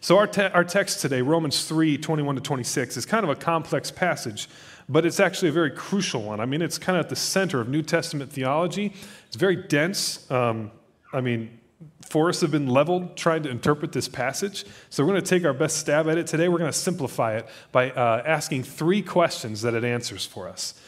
So, 0.00 0.18
our, 0.18 0.26
te- 0.26 0.42
our 0.42 0.64
text 0.64 1.00
today, 1.00 1.22
Romans 1.22 1.64
3 1.64 1.98
21 1.98 2.36
to 2.36 2.40
26, 2.40 2.96
is 2.96 3.06
kind 3.06 3.24
of 3.24 3.30
a 3.30 3.34
complex 3.34 3.90
passage, 3.90 4.48
but 4.88 5.04
it's 5.06 5.20
actually 5.20 5.48
a 5.48 5.52
very 5.52 5.70
crucial 5.70 6.22
one. 6.22 6.40
I 6.40 6.46
mean, 6.46 6.62
it's 6.62 6.78
kind 6.78 6.98
of 6.98 7.04
at 7.04 7.10
the 7.10 7.16
center 7.16 7.60
of 7.60 7.68
New 7.68 7.82
Testament 7.82 8.30
theology. 8.30 8.92
It's 9.26 9.36
very 9.36 9.56
dense. 9.56 10.30
Um, 10.30 10.70
I 11.12 11.20
mean, 11.20 11.58
forests 12.08 12.42
have 12.42 12.50
been 12.50 12.68
leveled 12.68 13.16
trying 13.16 13.42
to 13.42 13.50
interpret 13.50 13.92
this 13.92 14.08
passage. 14.08 14.64
So, 14.90 15.04
we're 15.04 15.12
going 15.12 15.22
to 15.22 15.28
take 15.28 15.44
our 15.44 15.52
best 15.52 15.78
stab 15.78 16.08
at 16.08 16.18
it 16.18 16.26
today. 16.26 16.48
We're 16.48 16.58
going 16.58 16.72
to 16.72 16.78
simplify 16.78 17.36
it 17.36 17.48
by 17.72 17.90
uh, 17.90 18.22
asking 18.24 18.64
three 18.64 19.02
questions 19.02 19.62
that 19.62 19.74
it 19.74 19.84
answers 19.84 20.26
for 20.26 20.48
us. 20.48 20.80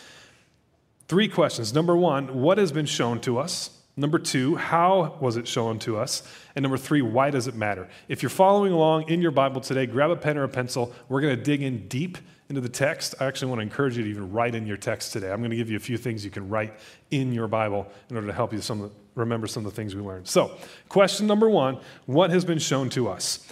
Three 1.08 1.28
questions. 1.28 1.74
Number 1.74 1.96
one, 1.96 2.40
what 2.40 2.58
has 2.58 2.70
been 2.70 2.86
shown 2.86 3.20
to 3.22 3.38
us? 3.38 3.70
Number 3.96 4.18
two, 4.18 4.56
how 4.56 5.18
was 5.20 5.36
it 5.36 5.46
shown 5.48 5.78
to 5.80 5.98
us? 5.98 6.22
And 6.54 6.62
number 6.62 6.78
three, 6.78 7.02
why 7.02 7.30
does 7.30 7.48
it 7.48 7.54
matter? 7.54 7.88
If 8.08 8.22
you're 8.22 8.30
following 8.30 8.72
along 8.72 9.10
in 9.10 9.20
your 9.20 9.32
Bible 9.32 9.60
today, 9.60 9.86
grab 9.86 10.10
a 10.10 10.16
pen 10.16 10.38
or 10.38 10.44
a 10.44 10.48
pencil. 10.48 10.94
We're 11.08 11.20
going 11.20 11.36
to 11.36 11.42
dig 11.42 11.62
in 11.62 11.88
deep 11.88 12.16
into 12.48 12.60
the 12.60 12.68
text. 12.68 13.14
I 13.20 13.26
actually 13.26 13.48
want 13.48 13.58
to 13.58 13.62
encourage 13.62 13.96
you 13.96 14.04
to 14.04 14.08
even 14.08 14.32
write 14.32 14.54
in 14.54 14.66
your 14.66 14.76
text 14.76 15.12
today. 15.12 15.30
I'm 15.30 15.40
going 15.40 15.50
to 15.50 15.56
give 15.56 15.68
you 15.68 15.76
a 15.76 15.80
few 15.80 15.98
things 15.98 16.24
you 16.24 16.30
can 16.30 16.48
write 16.48 16.74
in 17.10 17.32
your 17.32 17.48
Bible 17.48 17.90
in 18.08 18.16
order 18.16 18.28
to 18.28 18.32
help 18.32 18.52
you 18.52 18.60
some 18.60 18.90
remember 19.14 19.46
some 19.46 19.64
of 19.64 19.72
the 19.72 19.76
things 19.76 19.94
we 19.94 20.02
learned. 20.02 20.28
So, 20.28 20.56
question 20.88 21.26
number 21.26 21.48
one 21.48 21.78
what 22.06 22.30
has 22.30 22.44
been 22.44 22.58
shown 22.58 22.90
to 22.90 23.08
us? 23.08 23.46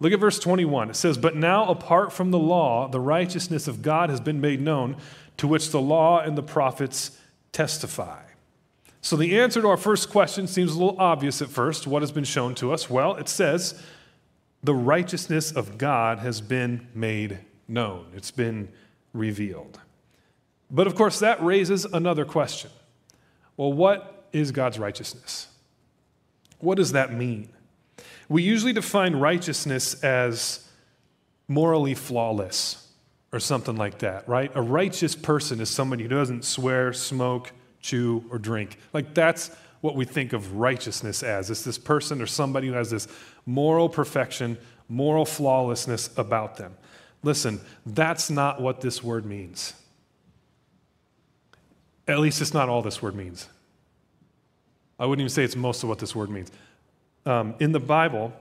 Look 0.00 0.12
at 0.12 0.18
verse 0.18 0.38
21. 0.40 0.90
It 0.90 0.96
says, 0.96 1.16
But 1.16 1.36
now, 1.36 1.66
apart 1.66 2.12
from 2.12 2.32
the 2.32 2.38
law, 2.38 2.88
the 2.88 3.00
righteousness 3.00 3.68
of 3.68 3.82
God 3.82 4.10
has 4.10 4.20
been 4.20 4.40
made 4.40 4.60
known, 4.60 4.96
to 5.36 5.46
which 5.46 5.70
the 5.70 5.80
law 5.80 6.20
and 6.20 6.36
the 6.36 6.42
prophets 6.42 7.18
testify. 7.52 8.22
So, 9.00 9.16
the 9.16 9.38
answer 9.38 9.60
to 9.62 9.68
our 9.68 9.76
first 9.76 10.10
question 10.10 10.46
seems 10.46 10.72
a 10.72 10.78
little 10.78 11.00
obvious 11.00 11.40
at 11.40 11.48
first. 11.48 11.86
What 11.86 12.02
has 12.02 12.12
been 12.12 12.24
shown 12.24 12.54
to 12.56 12.72
us? 12.72 12.90
Well, 12.90 13.16
it 13.16 13.28
says, 13.28 13.80
the 14.62 14.74
righteousness 14.74 15.52
of 15.52 15.76
God 15.76 16.18
has 16.20 16.40
been 16.40 16.86
made 16.94 17.38
known, 17.68 18.06
it's 18.14 18.30
been 18.30 18.68
revealed. 19.12 19.80
But 20.70 20.86
of 20.86 20.94
course, 20.94 21.18
that 21.18 21.42
raises 21.42 21.84
another 21.84 22.24
question. 22.24 22.70
Well, 23.56 23.72
what 23.72 24.21
is 24.32 24.52
God's 24.52 24.78
righteousness? 24.78 25.48
What 26.58 26.76
does 26.76 26.92
that 26.92 27.12
mean? 27.12 27.48
We 28.28 28.42
usually 28.42 28.72
define 28.72 29.16
righteousness 29.16 30.02
as 30.02 30.68
morally 31.48 31.94
flawless 31.94 32.88
or 33.32 33.40
something 33.40 33.76
like 33.76 33.98
that, 33.98 34.28
right? 34.28 34.50
A 34.54 34.62
righteous 34.62 35.14
person 35.14 35.60
is 35.60 35.70
somebody 35.70 36.04
who 36.04 36.08
doesn't 36.08 36.44
swear, 36.44 36.92
smoke, 36.92 37.52
chew, 37.80 38.24
or 38.30 38.38
drink. 38.38 38.78
Like 38.92 39.14
that's 39.14 39.50
what 39.80 39.96
we 39.96 40.04
think 40.04 40.32
of 40.32 40.56
righteousness 40.56 41.22
as. 41.22 41.50
It's 41.50 41.64
this 41.64 41.78
person 41.78 42.22
or 42.22 42.26
somebody 42.26 42.68
who 42.68 42.74
has 42.74 42.90
this 42.90 43.08
moral 43.44 43.88
perfection, 43.88 44.56
moral 44.88 45.24
flawlessness 45.24 46.10
about 46.16 46.56
them. 46.56 46.74
Listen, 47.22 47.60
that's 47.84 48.30
not 48.30 48.60
what 48.60 48.80
this 48.80 49.02
word 49.02 49.24
means. 49.24 49.74
At 52.06 52.18
least 52.18 52.40
it's 52.40 52.54
not 52.54 52.68
all 52.68 52.82
this 52.82 53.02
word 53.02 53.14
means. 53.14 53.48
I 54.98 55.06
wouldn't 55.06 55.22
even 55.22 55.30
say 55.30 55.44
it's 55.44 55.56
most 55.56 55.82
of 55.82 55.88
what 55.88 55.98
this 55.98 56.14
word 56.14 56.30
means. 56.30 56.50
Um, 57.24 57.54
in 57.60 57.72
the 57.72 57.80
Bible, 57.80 58.32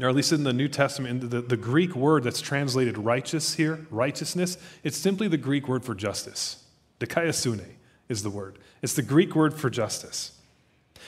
or 0.00 0.08
at 0.08 0.14
least 0.14 0.32
in 0.32 0.44
the 0.44 0.52
New 0.52 0.68
Testament, 0.68 1.30
the, 1.30 1.40
the 1.40 1.56
Greek 1.56 1.94
word 1.94 2.24
that's 2.24 2.40
translated 2.40 2.98
righteous 2.98 3.54
here, 3.54 3.86
righteousness, 3.90 4.58
it's 4.82 4.96
simply 4.96 5.28
the 5.28 5.36
Greek 5.36 5.68
word 5.68 5.84
for 5.84 5.94
justice, 5.94 6.64
dikaiosune 7.00 7.64
is 8.08 8.22
the 8.22 8.30
word. 8.30 8.58
It's 8.82 8.94
the 8.94 9.02
Greek 9.02 9.34
word 9.34 9.54
for 9.54 9.70
justice. 9.70 10.32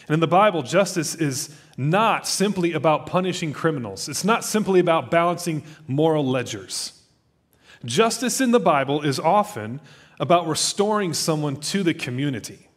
And 0.06 0.14
in 0.14 0.20
the 0.20 0.26
Bible, 0.26 0.62
justice 0.62 1.14
is 1.14 1.54
not 1.76 2.26
simply 2.26 2.72
about 2.72 3.06
punishing 3.06 3.52
criminals, 3.52 4.08
it's 4.08 4.24
not 4.24 4.44
simply 4.44 4.80
about 4.80 5.10
balancing 5.10 5.62
moral 5.86 6.24
ledgers. 6.24 6.92
Justice 7.84 8.40
in 8.40 8.50
the 8.50 8.60
Bible 8.60 9.02
is 9.02 9.20
often 9.20 9.80
about 10.18 10.48
restoring 10.48 11.12
someone 11.12 11.56
to 11.56 11.82
the 11.82 11.94
community. 11.94 12.67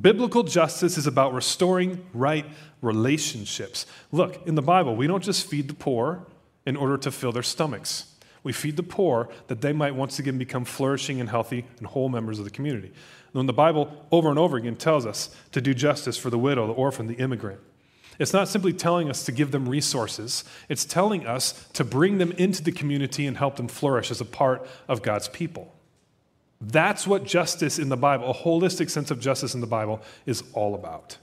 Biblical 0.00 0.42
justice 0.42 0.98
is 0.98 1.06
about 1.06 1.34
restoring 1.34 2.04
right 2.12 2.46
relationships. 2.82 3.86
Look, 4.12 4.46
in 4.46 4.54
the 4.54 4.62
Bible, 4.62 4.94
we 4.94 5.06
don't 5.06 5.24
just 5.24 5.48
feed 5.48 5.68
the 5.68 5.74
poor 5.74 6.26
in 6.66 6.76
order 6.76 6.98
to 6.98 7.10
fill 7.10 7.32
their 7.32 7.42
stomachs. 7.42 8.14
We 8.42 8.52
feed 8.52 8.76
the 8.76 8.82
poor 8.82 9.28
that 9.48 9.60
they 9.60 9.72
might 9.72 9.94
once 9.94 10.18
again 10.18 10.38
become 10.38 10.64
flourishing 10.64 11.20
and 11.20 11.28
healthy 11.28 11.64
and 11.78 11.86
whole 11.86 12.08
members 12.08 12.38
of 12.38 12.44
the 12.44 12.50
community. 12.50 12.92
When 13.32 13.46
the 13.46 13.52
Bible 13.52 14.06
over 14.10 14.30
and 14.30 14.38
over 14.38 14.56
again 14.56 14.76
tells 14.76 15.06
us 15.06 15.34
to 15.52 15.60
do 15.60 15.74
justice 15.74 16.16
for 16.16 16.30
the 16.30 16.38
widow, 16.38 16.66
the 16.66 16.72
orphan, 16.72 17.06
the 17.06 17.14
immigrant, 17.14 17.60
it's 18.18 18.32
not 18.32 18.48
simply 18.48 18.72
telling 18.72 19.08
us 19.08 19.24
to 19.24 19.32
give 19.32 19.50
them 19.50 19.68
resources, 19.68 20.44
it's 20.68 20.84
telling 20.84 21.26
us 21.26 21.68
to 21.74 21.84
bring 21.84 22.18
them 22.18 22.32
into 22.32 22.62
the 22.62 22.72
community 22.72 23.26
and 23.26 23.36
help 23.36 23.56
them 23.56 23.68
flourish 23.68 24.10
as 24.10 24.20
a 24.20 24.24
part 24.24 24.66
of 24.88 25.02
God's 25.02 25.28
people. 25.28 25.74
That's 26.60 27.06
what 27.06 27.24
justice 27.24 27.78
in 27.78 27.88
the 27.88 27.96
Bible, 27.96 28.30
a 28.30 28.34
holistic 28.34 28.90
sense 28.90 29.10
of 29.10 29.20
justice 29.20 29.54
in 29.54 29.60
the 29.60 29.66
Bible, 29.66 30.00
is 30.26 30.42
all 30.54 30.74
about. 30.74 31.18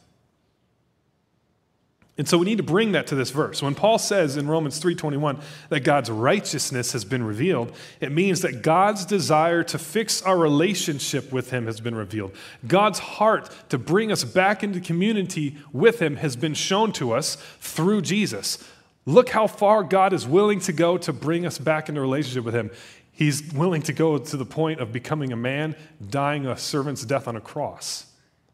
And 2.17 2.25
so 2.27 2.37
we 2.37 2.45
need 2.45 2.59
to 2.59 2.63
bring 2.63 2.93
that 2.93 3.07
to 3.07 3.15
this 3.15 3.29
verse. 3.29 3.61
When 3.61 3.75
Paul 3.75 3.97
says 3.97 4.37
in 4.37 4.47
Romans 4.47 4.79
3:21 4.79 5.37
that 5.67 5.81
God's 5.81 6.09
righteousness 6.09 6.93
has 6.93 7.03
been 7.03 7.23
revealed, 7.23 7.73
it 7.99 8.11
means 8.11 8.39
that 8.41 8.61
God's 8.61 9.03
desire 9.05 9.63
to 9.63 9.77
fix 9.77 10.21
our 10.21 10.37
relationship 10.37 11.33
with 11.33 11.51
him 11.51 11.65
has 11.65 11.81
been 11.81 11.95
revealed. 11.95 12.31
God's 12.65 12.99
heart 12.99 13.49
to 13.67 13.77
bring 13.77 14.13
us 14.13 14.23
back 14.23 14.63
into 14.63 14.79
community 14.79 15.57
with 15.73 16.01
him 16.01 16.15
has 16.15 16.37
been 16.37 16.53
shown 16.53 16.93
to 16.93 17.11
us 17.11 17.37
through 17.59 18.01
Jesus. 18.01 18.59
Look 19.05 19.29
how 19.29 19.45
far 19.45 19.83
God 19.83 20.13
is 20.13 20.25
willing 20.25 20.61
to 20.61 20.71
go 20.71 20.97
to 20.97 21.11
bring 21.11 21.45
us 21.45 21.57
back 21.57 21.89
into 21.89 21.99
relationship 21.99 22.45
with 22.45 22.55
him. 22.55 22.71
He's 23.15 23.53
willing 23.53 23.81
to 23.83 23.93
go 23.93 24.17
to 24.17 24.37
the 24.37 24.45
point 24.45 24.81
of 24.81 24.91
becoming 24.91 25.31
a 25.31 25.37
man, 25.37 25.75
dying 26.09 26.45
a 26.45 26.57
servant's 26.57 27.05
death 27.05 27.27
on 27.27 27.37
a 27.37 27.41
cross. 27.41 28.07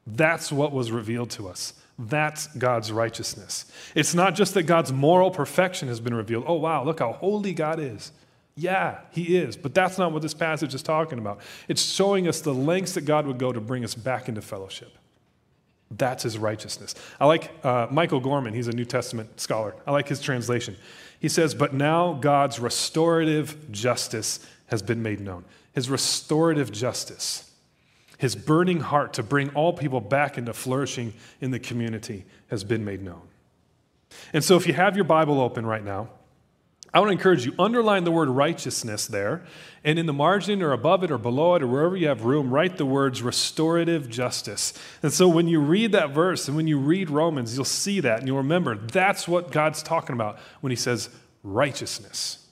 That's 0.06 0.52
what 0.52 0.72
was 0.72 0.92
revealed 0.92 1.32
to 1.32 1.50
us. 1.50 1.74
That's 1.98 2.48
God's 2.48 2.92
righteousness. 2.92 3.66
It's 3.96 4.14
not 4.14 4.36
just 4.36 4.54
that 4.54 4.64
God's 4.64 4.92
moral 4.92 5.32
perfection 5.32 5.88
has 5.88 6.00
been 6.00 6.14
revealed. 6.14 6.46
Oh, 6.48 6.54
wow, 6.56 6.84
look 6.84 7.00
how 7.00 7.14
holy 7.14 7.54
God 7.54 7.80
is. 7.80 8.12
Yeah, 8.56 9.00
He 9.12 9.36
is. 9.38 9.58
But 9.58 9.74
that's 9.74 9.98
not 9.98 10.12
what 10.12 10.22
this 10.22 10.34
passage 10.34 10.76
is 10.76 10.84
talking 10.84 11.18
about. 11.18 11.42
It's 11.68 11.82
showing 11.82 12.28
us 12.28 12.42
the 12.42 12.54
lengths 12.54 12.94
that 12.94 13.02
God 13.02 13.26
would 13.26 13.40
go 13.40 13.52
to 13.52 13.62
bring 13.62 13.84
us 13.84 13.96
back 13.96 14.30
into 14.30 14.42
fellowship. 14.42 14.96
That's 15.90 16.24
His 16.24 16.38
righteousness. 16.38 16.94
I 17.20 17.26
like 17.26 17.52
uh, 17.66 17.88
Michael 17.90 18.20
Gorman, 18.20 18.54
he's 18.54 18.68
a 18.68 18.74
New 18.74 18.86
Testament 18.86 19.40
scholar. 19.40 19.76
I 19.88 19.92
like 19.92 20.08
his 20.08 20.22
translation. 20.22 20.76
He 21.22 21.30
says, 21.30 21.56
But 21.56 21.74
now 21.74 22.12
God's 22.12 22.60
restorative 22.60 23.72
justice 23.72 24.46
has 24.66 24.82
been 24.82 25.02
made 25.02 25.22
known. 25.22 25.46
His 25.72 25.90
restorative 25.90 26.70
justice 26.74 27.52
his 28.22 28.36
burning 28.36 28.82
heart 28.82 29.14
to 29.14 29.24
bring 29.24 29.50
all 29.56 29.74
people 29.74 30.00
back 30.00 30.38
into 30.38 30.54
flourishing 30.54 31.12
in 31.42 31.50
the 31.50 31.58
community 31.58 32.24
has 32.52 32.64
been 32.64 32.86
made 32.86 33.02
known. 33.02 33.24
And 34.32 34.44
so, 34.44 34.56
if 34.58 34.68
you 34.68 34.74
have 34.74 34.96
your 34.96 35.06
Bible 35.06 35.42
open 35.42 35.66
right 35.66 35.84
now, 35.84 36.08
I 36.94 37.00
want 37.00 37.08
to 37.10 37.14
encourage 37.14 37.46
you, 37.46 37.54
underline 37.58 38.04
the 38.04 38.12
word 38.12 38.28
righteousness 38.28 39.08
there, 39.08 39.44
and 39.84 39.98
in 39.98 40.08
the 40.08 40.14
margin 40.14 40.62
or 40.62 40.74
above 40.74 41.04
it 41.04 41.12
or 41.12 41.18
below 41.18 41.56
it 41.56 41.64
or 41.64 41.68
wherever 41.68 41.96
you 41.96 42.10
have 42.10 42.26
room, 42.26 42.52
write 42.52 42.78
the 42.78 42.86
words 42.86 43.22
restorative 43.22 44.10
justice. 44.10 44.74
And 45.02 45.14
so 45.14 45.30
when 45.30 45.48
you 45.48 45.62
read 45.62 45.94
that 45.94 46.10
verse 46.10 46.50
and 46.50 46.58
when 46.58 46.68
you 46.68 46.78
read 46.78 47.10
Romans, 47.10 47.56
you'll 47.56 47.64
see 47.64 48.02
that 48.02 48.20
and 48.20 48.28
you'll 48.28 48.38
remember 48.38 48.76
that's 48.76 49.26
what 49.26 49.52
God's 49.52 49.82
talking 49.82 50.14
about 50.14 50.38
when 50.60 50.70
he 50.70 50.76
says 50.76 51.10
righteousness. 51.44 52.46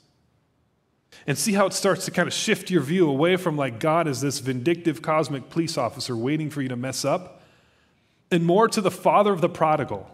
And 1.27 1.38
see 1.38 1.51
how 1.51 1.67
it 1.67 1.74
starts 1.74 2.05
to 2.05 2.12
kind 2.12 2.27
of 2.27 2.34
shift 2.34 2.72
your 2.72 2.81
view 2.81 3.10
away 3.10 3.36
from 3.36 3.58
like 3.58 3.79
God 3.79 4.08
is 4.08 4.22
this 4.22 4.39
vindictive 4.39 5.01
cosmic 5.01 5.50
police 5.50 5.77
officer 5.77 6.15
waiting 6.15 6.50
for 6.50 6.62
you 6.62 6.69
to 6.69 6.77
mess 6.77 7.03
up, 7.03 7.43
and 8.31 8.46
more 8.46 8.67
to 8.69 8.79
the 8.79 8.89
father 8.89 9.34
of 9.34 9.41
the 9.41 9.50
prodigal, 9.50 10.10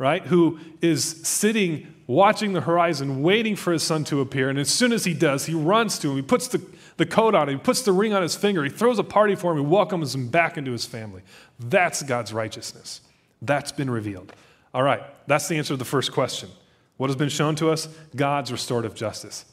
right? 0.00 0.22
Who 0.22 0.58
is 0.80 1.04
sitting 1.04 1.86
watching 2.06 2.54
the 2.54 2.62
horizon, 2.62 3.22
waiting 3.22 3.54
for 3.54 3.72
his 3.72 3.84
son 3.84 4.02
to 4.02 4.20
appear. 4.20 4.50
And 4.50 4.58
as 4.58 4.68
soon 4.68 4.92
as 4.92 5.04
he 5.04 5.14
does, 5.14 5.46
he 5.46 5.54
runs 5.54 5.96
to 6.00 6.10
him. 6.10 6.16
He 6.16 6.22
puts 6.22 6.48
the, 6.48 6.60
the 6.96 7.06
coat 7.06 7.36
on 7.36 7.48
him, 7.48 7.58
he 7.58 7.62
puts 7.62 7.82
the 7.82 7.92
ring 7.92 8.12
on 8.12 8.22
his 8.22 8.34
finger, 8.34 8.64
he 8.64 8.70
throws 8.70 8.98
a 8.98 9.04
party 9.04 9.36
for 9.36 9.52
him, 9.52 9.58
he 9.58 9.64
welcomes 9.64 10.12
him 10.12 10.26
back 10.26 10.58
into 10.58 10.72
his 10.72 10.84
family. 10.84 11.22
That's 11.60 12.02
God's 12.02 12.32
righteousness. 12.32 13.00
That's 13.40 13.70
been 13.70 13.88
revealed. 13.88 14.32
All 14.74 14.82
right, 14.82 15.02
that's 15.28 15.46
the 15.46 15.56
answer 15.56 15.74
to 15.74 15.76
the 15.76 15.84
first 15.84 16.10
question. 16.10 16.48
What 16.96 17.10
has 17.10 17.16
been 17.16 17.28
shown 17.28 17.54
to 17.56 17.70
us? 17.70 17.88
God's 18.16 18.50
restorative 18.50 18.96
justice 18.96 19.44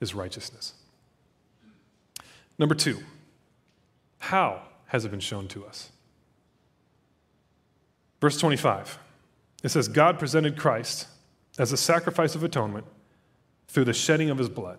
is 0.00 0.14
righteousness. 0.14 0.72
Number 2.58 2.74
two, 2.74 3.00
how 4.18 4.62
has 4.86 5.04
it 5.04 5.10
been 5.10 5.20
shown 5.20 5.48
to 5.48 5.66
us? 5.66 5.90
Verse 8.22 8.38
25, 8.38 8.98
it 9.66 9.70
says, 9.70 9.88
God 9.88 10.18
presented 10.18 10.56
Christ 10.56 11.08
as 11.58 11.72
a 11.72 11.76
sacrifice 11.76 12.34
of 12.34 12.44
atonement 12.44 12.86
through 13.68 13.84
the 13.84 13.92
shedding 13.92 14.30
of 14.30 14.38
his 14.38 14.48
blood. 14.48 14.78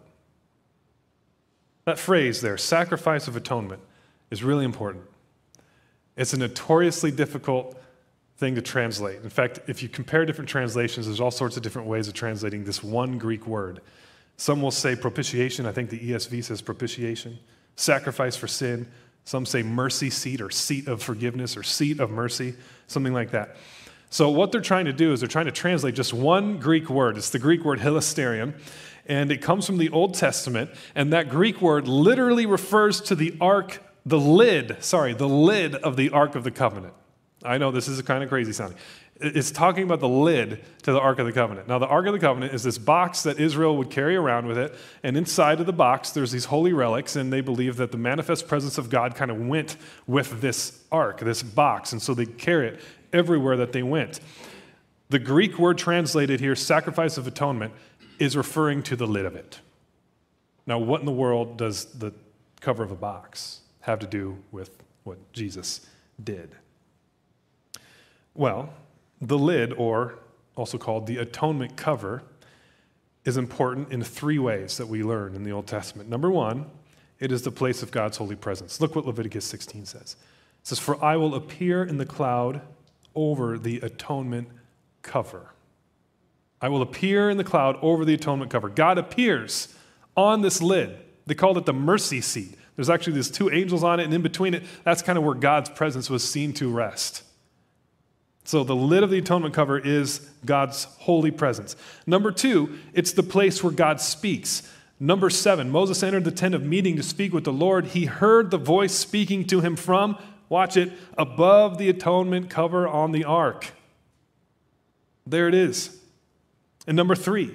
That 1.85 1.99
phrase 1.99 2.41
there, 2.41 2.57
sacrifice 2.57 3.27
of 3.27 3.35
atonement, 3.35 3.81
is 4.31 4.43
really 4.43 4.65
important. 4.65 5.03
It's 6.15 6.33
a 6.33 6.37
notoriously 6.37 7.11
difficult 7.11 7.79
thing 8.37 8.55
to 8.55 8.61
translate. 8.61 9.21
In 9.23 9.29
fact, 9.29 9.59
if 9.67 9.83
you 9.83 9.89
compare 9.89 10.25
different 10.25 10.49
translations, 10.49 11.05
there's 11.05 11.19
all 11.19 11.31
sorts 11.31 11.57
of 11.57 11.63
different 11.63 11.87
ways 11.87 12.07
of 12.07 12.13
translating 12.13 12.63
this 12.63 12.83
one 12.83 13.17
Greek 13.17 13.45
word. 13.45 13.81
Some 14.37 14.61
will 14.61 14.71
say 14.71 14.95
propitiation. 14.95 15.65
I 15.65 15.71
think 15.71 15.89
the 15.89 15.99
ESV 15.99 16.43
says 16.43 16.61
propitiation, 16.61 17.39
sacrifice 17.75 18.35
for 18.35 18.47
sin. 18.47 18.87
Some 19.25 19.45
say 19.45 19.63
mercy 19.63 20.09
seat 20.09 20.39
or 20.39 20.49
seat 20.49 20.87
of 20.87 21.03
forgiveness 21.03 21.57
or 21.57 21.63
seat 21.63 21.99
of 21.99 22.09
mercy, 22.09 22.55
something 22.87 23.13
like 23.13 23.31
that. 23.31 23.57
So, 24.09 24.29
what 24.29 24.51
they're 24.51 24.61
trying 24.61 24.85
to 24.85 24.93
do 24.93 25.11
is 25.11 25.19
they're 25.19 25.27
trying 25.27 25.45
to 25.45 25.51
translate 25.51 25.95
just 25.95 26.13
one 26.13 26.59
Greek 26.59 26.89
word. 26.89 27.17
It's 27.17 27.29
the 27.29 27.39
Greek 27.39 27.65
word 27.65 27.79
hilasterion, 27.79 28.53
and 29.05 29.31
it 29.31 29.41
comes 29.41 29.65
from 29.65 29.77
the 29.77 29.89
Old 29.89 30.13
Testament. 30.13 30.69
And 30.95 31.11
that 31.13 31.29
Greek 31.29 31.61
word 31.61 31.87
literally 31.87 32.45
refers 32.45 33.01
to 33.01 33.15
the 33.15 33.35
ark, 33.41 33.83
the 34.05 34.19
lid, 34.19 34.77
sorry, 34.79 35.13
the 35.13 35.27
lid 35.27 35.75
of 35.75 35.97
the 35.97 36.09
Ark 36.11 36.35
of 36.35 36.43
the 36.43 36.51
Covenant. 36.51 36.93
I 37.43 37.57
know 37.57 37.71
this 37.71 37.87
is 37.87 37.99
a 37.99 38.03
kind 38.03 38.23
of 38.23 38.29
crazy 38.29 38.53
sounding. 38.53 38.77
It's 39.19 39.51
talking 39.51 39.83
about 39.83 39.99
the 39.99 40.07
lid 40.07 40.63
to 40.83 40.91
the 40.91 40.99
Ark 40.99 41.17
of 41.17 41.25
the 41.25 41.31
Covenant. 41.31 41.67
Now, 41.67 41.79
the 41.79 41.87
Ark 41.87 42.05
of 42.05 42.13
the 42.13 42.19
Covenant 42.19 42.53
is 42.53 42.61
this 42.61 42.77
box 42.77 43.23
that 43.23 43.39
Israel 43.39 43.75
would 43.77 43.89
carry 43.89 44.15
around 44.15 44.45
with 44.47 44.59
it, 44.59 44.75
and 45.01 45.17
inside 45.17 45.59
of 45.59 45.65
the 45.65 45.73
box, 45.73 46.11
there's 46.11 46.31
these 46.31 46.45
holy 46.45 46.71
relics, 46.71 47.15
and 47.15 47.33
they 47.33 47.41
believe 47.41 47.77
that 47.77 47.91
the 47.91 47.97
manifest 47.97 48.47
presence 48.47 48.77
of 48.77 48.89
God 48.89 49.15
kind 49.15 49.31
of 49.31 49.39
went 49.39 49.75
with 50.05 50.39
this 50.41 50.83
ark, 50.91 51.19
this 51.19 51.41
box, 51.41 51.93
and 51.93 52.01
so 52.01 52.13
they 52.13 52.27
carry 52.27 52.67
it 52.69 52.79
everywhere 53.13 53.57
that 53.57 53.71
they 53.71 53.83
went. 53.83 54.19
The 55.09 55.19
Greek 55.19 55.57
word 55.57 55.77
translated 55.77 56.39
here, 56.39 56.55
sacrifice 56.55 57.17
of 57.17 57.27
atonement, 57.27 57.73
is 58.19 58.35
referring 58.35 58.83
to 58.83 58.95
the 58.95 59.07
lid 59.07 59.25
of 59.25 59.35
it. 59.35 59.59
Now, 60.65 60.79
what 60.79 60.99
in 60.99 61.05
the 61.05 61.11
world 61.11 61.57
does 61.57 61.85
the 61.85 62.13
cover 62.59 62.83
of 62.83 62.91
a 62.91 62.95
box 62.95 63.61
have 63.81 63.99
to 63.99 64.07
do 64.07 64.37
with 64.51 64.69
what 65.03 65.17
Jesus 65.31 65.87
did? 66.21 66.55
Well, 68.35 68.73
the 69.21 69.37
lid, 69.37 69.73
or 69.73 70.19
also 70.55 70.77
called 70.77 71.07
the 71.07 71.17
atonement 71.17 71.77
cover, 71.77 72.23
is 73.23 73.37
important 73.37 73.91
in 73.91 74.03
three 74.03 74.39
ways 74.39 74.77
that 74.77 74.87
we 74.87 75.03
learn 75.03 75.35
in 75.35 75.43
the 75.43 75.51
Old 75.51 75.67
Testament. 75.67 76.09
Number 76.09 76.29
one, 76.29 76.65
it 77.19 77.31
is 77.31 77.41
the 77.41 77.51
place 77.51 77.81
of 77.81 77.91
God's 77.91 78.17
holy 78.17 78.35
presence. 78.35 78.79
Look 78.79 78.95
what 78.95 79.05
Leviticus 79.05 79.45
16 79.45 79.85
says. 79.85 80.15
It 80.61 80.67
says, 80.67 80.79
For 80.79 81.03
I 81.03 81.17
will 81.17 81.35
appear 81.35 81.83
in 81.83 81.97
the 81.97 82.05
cloud 82.05 82.61
over 83.17 83.57
the 83.57 83.79
atonement 83.81 84.47
cover. 85.01 85.51
I 86.61 86.69
will 86.69 86.81
appear 86.81 87.29
in 87.29 87.37
the 87.37 87.43
cloud 87.43 87.77
over 87.81 88.05
the 88.05 88.13
atonement 88.13 88.51
cover. 88.51 88.69
God 88.69 88.97
appears 88.97 89.75
on 90.15 90.41
this 90.41 90.61
lid. 90.61 90.97
They 91.25 91.35
called 91.35 91.57
it 91.57 91.65
the 91.65 91.73
mercy 91.73 92.21
seat. 92.21 92.55
There's 92.75 92.89
actually 92.89 93.13
these 93.13 93.31
two 93.31 93.49
angels 93.49 93.83
on 93.83 93.99
it, 93.99 94.05
and 94.05 94.13
in 94.13 94.21
between 94.21 94.53
it, 94.53 94.63
that's 94.83 95.01
kind 95.01 95.17
of 95.17 95.23
where 95.23 95.35
God's 95.35 95.69
presence 95.69 96.09
was 96.09 96.23
seen 96.23 96.53
to 96.53 96.71
rest. 96.71 97.23
So 98.43 98.63
the 98.63 98.75
lid 98.75 99.03
of 99.03 99.09
the 99.09 99.17
atonement 99.17 99.53
cover 99.53 99.77
is 99.77 100.19
God's 100.45 100.85
holy 100.99 101.31
presence. 101.31 101.75
Number 102.05 102.31
two, 102.31 102.77
it's 102.93 103.11
the 103.11 103.23
place 103.23 103.63
where 103.63 103.73
God 103.73 103.99
speaks. 103.99 104.71
Numbers 104.99 105.37
seven, 105.37 105.69
Moses 105.69 106.01
entered 106.01 106.23
the 106.23 106.31
tent 106.31 106.55
of 106.55 106.63
meeting 106.63 106.95
to 106.95 107.03
speak 107.03 107.33
with 107.33 107.43
the 107.43 107.51
Lord. 107.51 107.87
He 107.87 108.05
heard 108.05 108.49
the 108.49 108.57
voice 108.57 108.93
speaking 108.93 109.45
to 109.47 109.59
him 109.59 109.75
from, 109.75 110.17
watch 110.49 110.77
it, 110.77 110.91
above 111.17 111.77
the 111.77 111.89
atonement 111.89 112.49
cover 112.49 112.87
on 112.87 113.11
the 113.11 113.23
ark. 113.23 113.73
There 115.25 115.47
it 115.47 115.53
is. 115.53 115.97
And 116.85 116.95
number 116.95 117.15
three, 117.15 117.53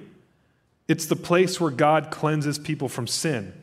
it's 0.88 1.06
the 1.06 1.16
place 1.16 1.60
where 1.60 1.70
God 1.70 2.10
cleanses 2.10 2.58
people 2.58 2.88
from 2.88 3.06
sin. 3.06 3.54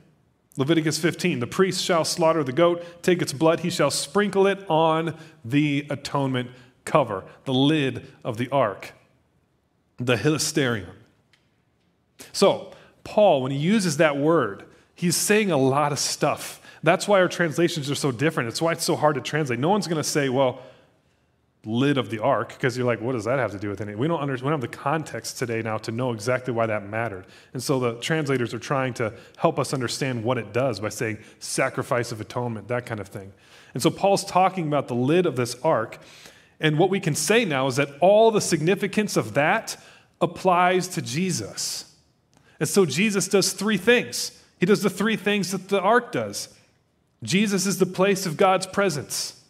Leviticus 0.57 0.97
15 0.97 1.39
the 1.39 1.47
priest 1.47 1.83
shall 1.83 2.03
slaughter 2.03 2.43
the 2.43 2.51
goat, 2.51 2.83
take 3.01 3.21
its 3.21 3.33
blood, 3.33 3.61
he 3.61 3.69
shall 3.69 3.91
sprinkle 3.91 4.47
it 4.47 4.65
on 4.69 5.15
the 5.45 5.85
atonement 5.89 6.49
cover, 6.85 7.23
the 7.45 7.53
lid 7.53 8.07
of 8.23 8.37
the 8.37 8.49
ark, 8.49 8.93
the 9.97 10.15
hilasterion. 10.15 10.89
So, 12.33 12.71
Paul, 13.03 13.43
when 13.43 13.51
he 13.51 13.57
uses 13.57 13.97
that 13.97 14.17
word, 14.17 14.65
he's 14.95 15.15
saying 15.15 15.51
a 15.51 15.57
lot 15.57 15.91
of 15.91 15.99
stuff. 15.99 16.61
That's 16.83 17.07
why 17.07 17.19
our 17.19 17.27
translations 17.27 17.89
are 17.91 17.95
so 17.95 18.11
different. 18.11 18.49
It's 18.49 18.61
why 18.61 18.71
it's 18.71 18.85
so 18.85 18.95
hard 18.95 19.15
to 19.15 19.21
translate. 19.21 19.59
No 19.59 19.69
one's 19.69 19.87
going 19.87 20.01
to 20.01 20.03
say, 20.03 20.29
well, 20.29 20.61
lid 21.65 21.97
of 21.97 22.09
the 22.09 22.19
ark, 22.19 22.49
because 22.49 22.77
you're 22.77 22.87
like, 22.87 23.01
what 23.01 23.11
does 23.11 23.25
that 23.25 23.37
have 23.37 23.51
to 23.51 23.59
do 23.59 23.69
with 23.69 23.81
anything? 23.81 23.99
We 23.99 24.07
don't, 24.07 24.21
understand, 24.21 24.45
we 24.45 24.51
don't 24.51 24.61
have 24.61 24.71
the 24.71 24.77
context 24.77 25.37
today 25.37 25.61
now 25.61 25.77
to 25.79 25.91
know 25.91 26.13
exactly 26.13 26.53
why 26.53 26.67
that 26.67 26.87
mattered. 26.87 27.25
And 27.53 27.61
so 27.61 27.79
the 27.79 27.95
translators 27.95 28.53
are 28.53 28.59
trying 28.59 28.93
to 28.95 29.13
help 29.35 29.59
us 29.59 29.73
understand 29.73 30.23
what 30.23 30.37
it 30.37 30.53
does 30.53 30.79
by 30.79 30.87
saying 30.87 31.17
sacrifice 31.39 32.13
of 32.13 32.21
atonement, 32.21 32.69
that 32.69 32.85
kind 32.85 33.01
of 33.01 33.09
thing. 33.09 33.33
And 33.73 33.83
so 33.83 33.91
Paul's 33.91 34.23
talking 34.23 34.67
about 34.67 34.87
the 34.87 34.95
lid 34.95 35.25
of 35.25 35.35
this 35.35 35.55
ark, 35.61 35.99
and 36.61 36.79
what 36.79 36.89
we 36.89 36.99
can 36.99 37.13
say 37.13 37.43
now 37.43 37.67
is 37.67 37.75
that 37.75 37.89
all 37.99 38.31
the 38.31 38.41
significance 38.41 39.17
of 39.17 39.33
that 39.33 39.75
applies 40.21 40.87
to 40.89 41.01
Jesus. 41.01 41.93
And 42.59 42.67
so 42.69 42.85
Jesus 42.85 43.27
does 43.27 43.51
three 43.51 43.77
things. 43.77 44.41
He 44.59 44.65
does 44.65 44.81
the 44.81 44.89
three 44.89 45.15
things 45.17 45.51
that 45.51 45.67
the 45.67 45.81
ark 45.81 46.11
does. 46.11 46.53
Jesus 47.23 47.65
is 47.65 47.79
the 47.79 47.85
place 47.85 48.25
of 48.25 48.37
God's 48.37 48.65
presence. 48.65 49.43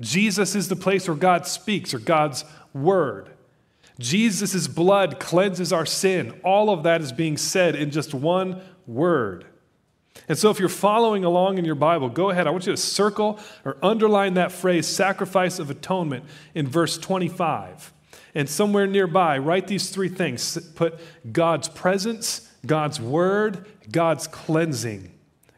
Jesus 0.00 0.54
is 0.54 0.68
the 0.68 0.76
place 0.76 1.06
where 1.06 1.16
God 1.16 1.46
speaks 1.46 1.92
or 1.92 1.98
God's 1.98 2.44
word. 2.72 3.30
Jesus' 3.98 4.66
blood 4.66 5.20
cleanses 5.20 5.72
our 5.72 5.84
sin. 5.84 6.40
All 6.42 6.70
of 6.70 6.84
that 6.84 7.02
is 7.02 7.12
being 7.12 7.36
said 7.36 7.76
in 7.76 7.90
just 7.90 8.14
one 8.14 8.62
word. 8.86 9.44
And 10.26 10.38
so, 10.38 10.50
if 10.50 10.58
you're 10.58 10.68
following 10.68 11.24
along 11.24 11.58
in 11.58 11.64
your 11.64 11.74
Bible, 11.74 12.08
go 12.08 12.30
ahead. 12.30 12.46
I 12.46 12.50
want 12.50 12.66
you 12.66 12.72
to 12.72 12.80
circle 12.80 13.38
or 13.64 13.76
underline 13.82 14.34
that 14.34 14.52
phrase, 14.52 14.86
sacrifice 14.86 15.58
of 15.58 15.70
atonement, 15.70 16.24
in 16.54 16.66
verse 16.66 16.98
25. 16.98 17.92
And 18.34 18.48
somewhere 18.48 18.86
nearby, 18.86 19.38
write 19.38 19.66
these 19.66 19.90
three 19.90 20.08
things 20.08 20.56
put 20.74 20.98
God's 21.30 21.68
presence, 21.68 22.50
God's 22.64 23.00
word, 23.00 23.66
God's 23.90 24.26
cleansing. 24.26 25.12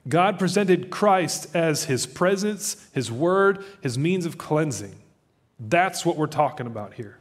God 0.08 0.38
presented 0.38 0.90
Christ 0.90 1.54
as 1.54 1.84
his 1.84 2.06
presence, 2.06 2.88
his 2.92 3.10
word, 3.10 3.64
his 3.82 3.96
means 3.96 4.26
of 4.26 4.36
cleansing. 4.36 4.96
That's 5.60 6.04
what 6.04 6.16
we're 6.16 6.26
talking 6.26 6.66
about 6.66 6.94
here. 6.94 7.18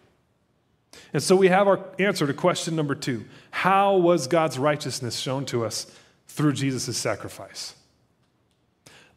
And 1.13 1.21
so 1.21 1.35
we 1.35 1.49
have 1.49 1.67
our 1.67 1.85
answer 1.99 2.25
to 2.25 2.33
question 2.33 2.75
number 2.75 2.95
two 2.95 3.25
How 3.51 3.97
was 3.97 4.27
God's 4.27 4.57
righteousness 4.57 5.17
shown 5.17 5.45
to 5.45 5.65
us 5.65 5.91
through 6.27 6.53
Jesus' 6.53 6.97
sacrifice. 6.97 7.75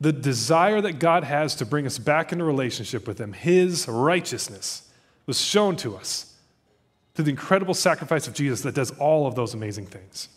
The 0.00 0.12
desire 0.12 0.80
that 0.80 0.98
God 0.98 1.24
has 1.24 1.54
to 1.56 1.66
bring 1.66 1.86
us 1.86 1.98
back 1.98 2.32
into 2.32 2.44
relationship 2.44 3.06
with 3.06 3.18
Him, 3.18 3.32
His 3.32 3.88
righteousness, 3.88 4.90
was 5.26 5.40
shown 5.40 5.76
to 5.76 5.96
us 5.96 6.34
through 7.14 7.26
the 7.26 7.30
incredible 7.30 7.74
sacrifice 7.74 8.26
of 8.26 8.34
Jesus 8.34 8.62
that 8.62 8.74
does 8.74 8.90
all 8.98 9.26
of 9.26 9.36
those 9.36 9.54
amazing 9.54 9.86
things. 9.86 10.28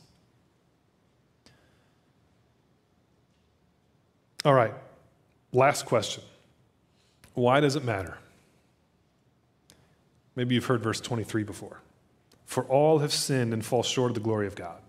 All 4.45 4.53
right, 4.53 4.73
last 5.51 5.85
question. 5.85 6.23
Why 7.33 7.59
does 7.59 7.75
it 7.75 7.83
matter? 7.83 8.17
Maybe 10.35 10.55
you've 10.55 10.65
heard 10.65 10.81
verse 10.81 11.01
23 11.01 11.43
before. 11.43 11.81
For 12.45 12.63
all 12.65 12.99
have 12.99 13.11
sinned 13.11 13.53
and 13.53 13.65
fall 13.65 13.83
short 13.83 14.11
of 14.11 14.15
the 14.15 14.21
glory 14.21 14.47
of 14.47 14.55
God. 14.55 14.79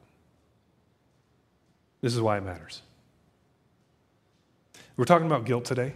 This 2.00 2.14
is 2.14 2.20
why 2.20 2.38
it 2.38 2.44
matters. 2.44 2.82
We're 4.96 5.04
talking 5.04 5.26
about 5.26 5.44
guilt 5.44 5.64
today. 5.64 5.94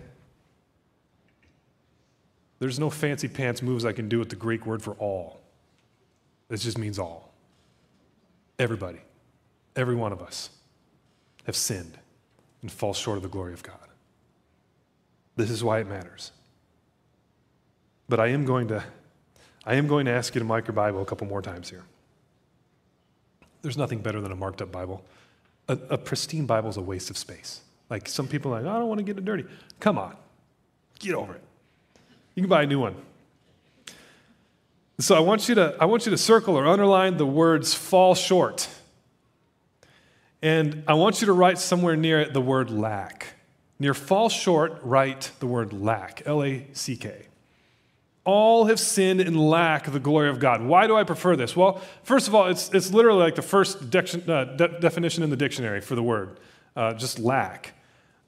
There's 2.59 2.79
no 2.79 2.91
fancy 2.91 3.29
pants 3.29 3.63
moves 3.63 3.85
I 3.85 3.93
can 3.93 4.09
do 4.09 4.19
with 4.19 4.29
the 4.29 4.37
Greek 4.37 4.67
word 4.67 4.83
for 4.83 4.93
all. 4.95 5.41
This 6.49 6.63
just 6.63 6.79
means 6.79 6.99
all. 6.99 7.33
Everybody. 8.59 9.01
Every 9.75 9.95
one 9.95 10.13
of 10.13 10.23
us. 10.23 10.51
have 11.45 11.57
sinned 11.57 11.99
and 12.63 12.71
fall 12.71 12.95
short 12.95 13.17
of 13.17 13.23
the 13.23 13.29
glory 13.29 13.53
of 13.53 13.63
God. 13.63 13.77
This 15.37 15.51
is 15.51 15.63
why 15.63 15.81
it 15.81 15.89
matters. 15.89 16.33
But 18.09 18.21
I 18.21 18.29
am 18.29 18.45
going 18.45 18.69
to, 18.69 18.85
I 19.65 19.75
am 19.75 19.87
going 19.89 20.07
to 20.07 20.13
ask 20.13 20.35
you 20.35 20.39
to 20.39 20.45
mark 20.45 20.67
your 20.67 20.75
Bible 20.75 21.03
a 21.03 21.05
couple 21.05 21.27
more 21.27 21.43
times 21.43 21.71
here. 21.71 21.85
There's 23.63 23.79
nothing 23.79 24.01
better 24.01 24.21
than 24.21 24.33
a 24.33 24.37
marked 24.37 24.61
up 24.61 24.71
Bible. 24.73 25.05
A, 25.69 25.79
a 25.91 25.99
pristine 25.99 26.47
Bible 26.47 26.69
is 26.69 26.77
a 26.77 26.83
waste 26.83 27.11
of 27.11 27.17
space. 27.17 27.61
Like 27.89 28.09
some 28.09 28.27
people 28.27 28.53
are 28.55 28.61
like, 28.61 28.71
I 28.71 28.79
don't 28.79 28.89
want 28.89 28.99
to 28.99 29.05
get 29.05 29.17
it 29.17 29.25
dirty. 29.25 29.45
Come 29.81 29.99
on, 29.99 30.17
get 30.99 31.15
over 31.15 31.35
it. 31.35 31.43
You 32.35 32.43
can 32.43 32.51
buy 32.51 32.63
a 32.63 32.67
new 32.67 32.81
one. 32.81 32.97
So 34.99 35.15
I 35.15 35.21
want 35.21 35.49
you 35.49 35.55
to, 35.57 35.77
I 35.81 35.85
want 35.85 36.07
you 36.07 36.11
to 36.11 36.19
circle 36.19 36.57
or 36.57 36.67
underline 36.67 37.17
the 37.17 37.27
words 37.27 37.75
fall 37.75 38.15
short. 38.15 38.69
And 40.43 40.83
I 40.89 40.95
want 40.95 41.21
you 41.21 41.27
to 41.27 41.33
write 41.33 41.59
somewhere 41.59 41.97
near 41.97 42.21
it 42.21 42.33
the 42.33 42.41
word 42.41 42.71
lack. 42.71 43.35
Near 43.79 43.95
fall 43.95 44.29
short, 44.29 44.81
write 44.83 45.31
the 45.39 45.47
word 45.47 45.73
lack, 45.73 46.23
L 46.27 46.43
A 46.43 46.67
C 46.73 46.97
K. 46.97 47.27
All 48.25 48.67
have 48.67 48.79
sinned 48.79 49.21
and 49.21 49.51
lack 49.51 49.91
the 49.91 49.99
glory 49.99 50.29
of 50.29 50.39
God. 50.39 50.63
Why 50.63 50.87
do 50.87 50.97
I 50.97 51.03
prefer 51.03 51.35
this? 51.35 51.57
Well, 51.57 51.81
first 52.05 52.29
of 52.29 52.35
all, 52.35 52.47
it's, 52.47 52.73
it's 52.73 52.93
literally 52.93 53.19
like 53.19 53.35
the 53.35 53.43
first 53.43 53.91
de- 53.91 54.33
uh, 54.33 54.45
de- 54.45 54.81
definition 54.81 55.25
in 55.25 55.31
the 55.31 55.37
dictionary 55.37 55.81
for 55.81 55.97
the 55.97 56.03
word, 56.05 56.39
uh, 56.77 56.95
just 56.95 57.19
lack. 57.19 57.73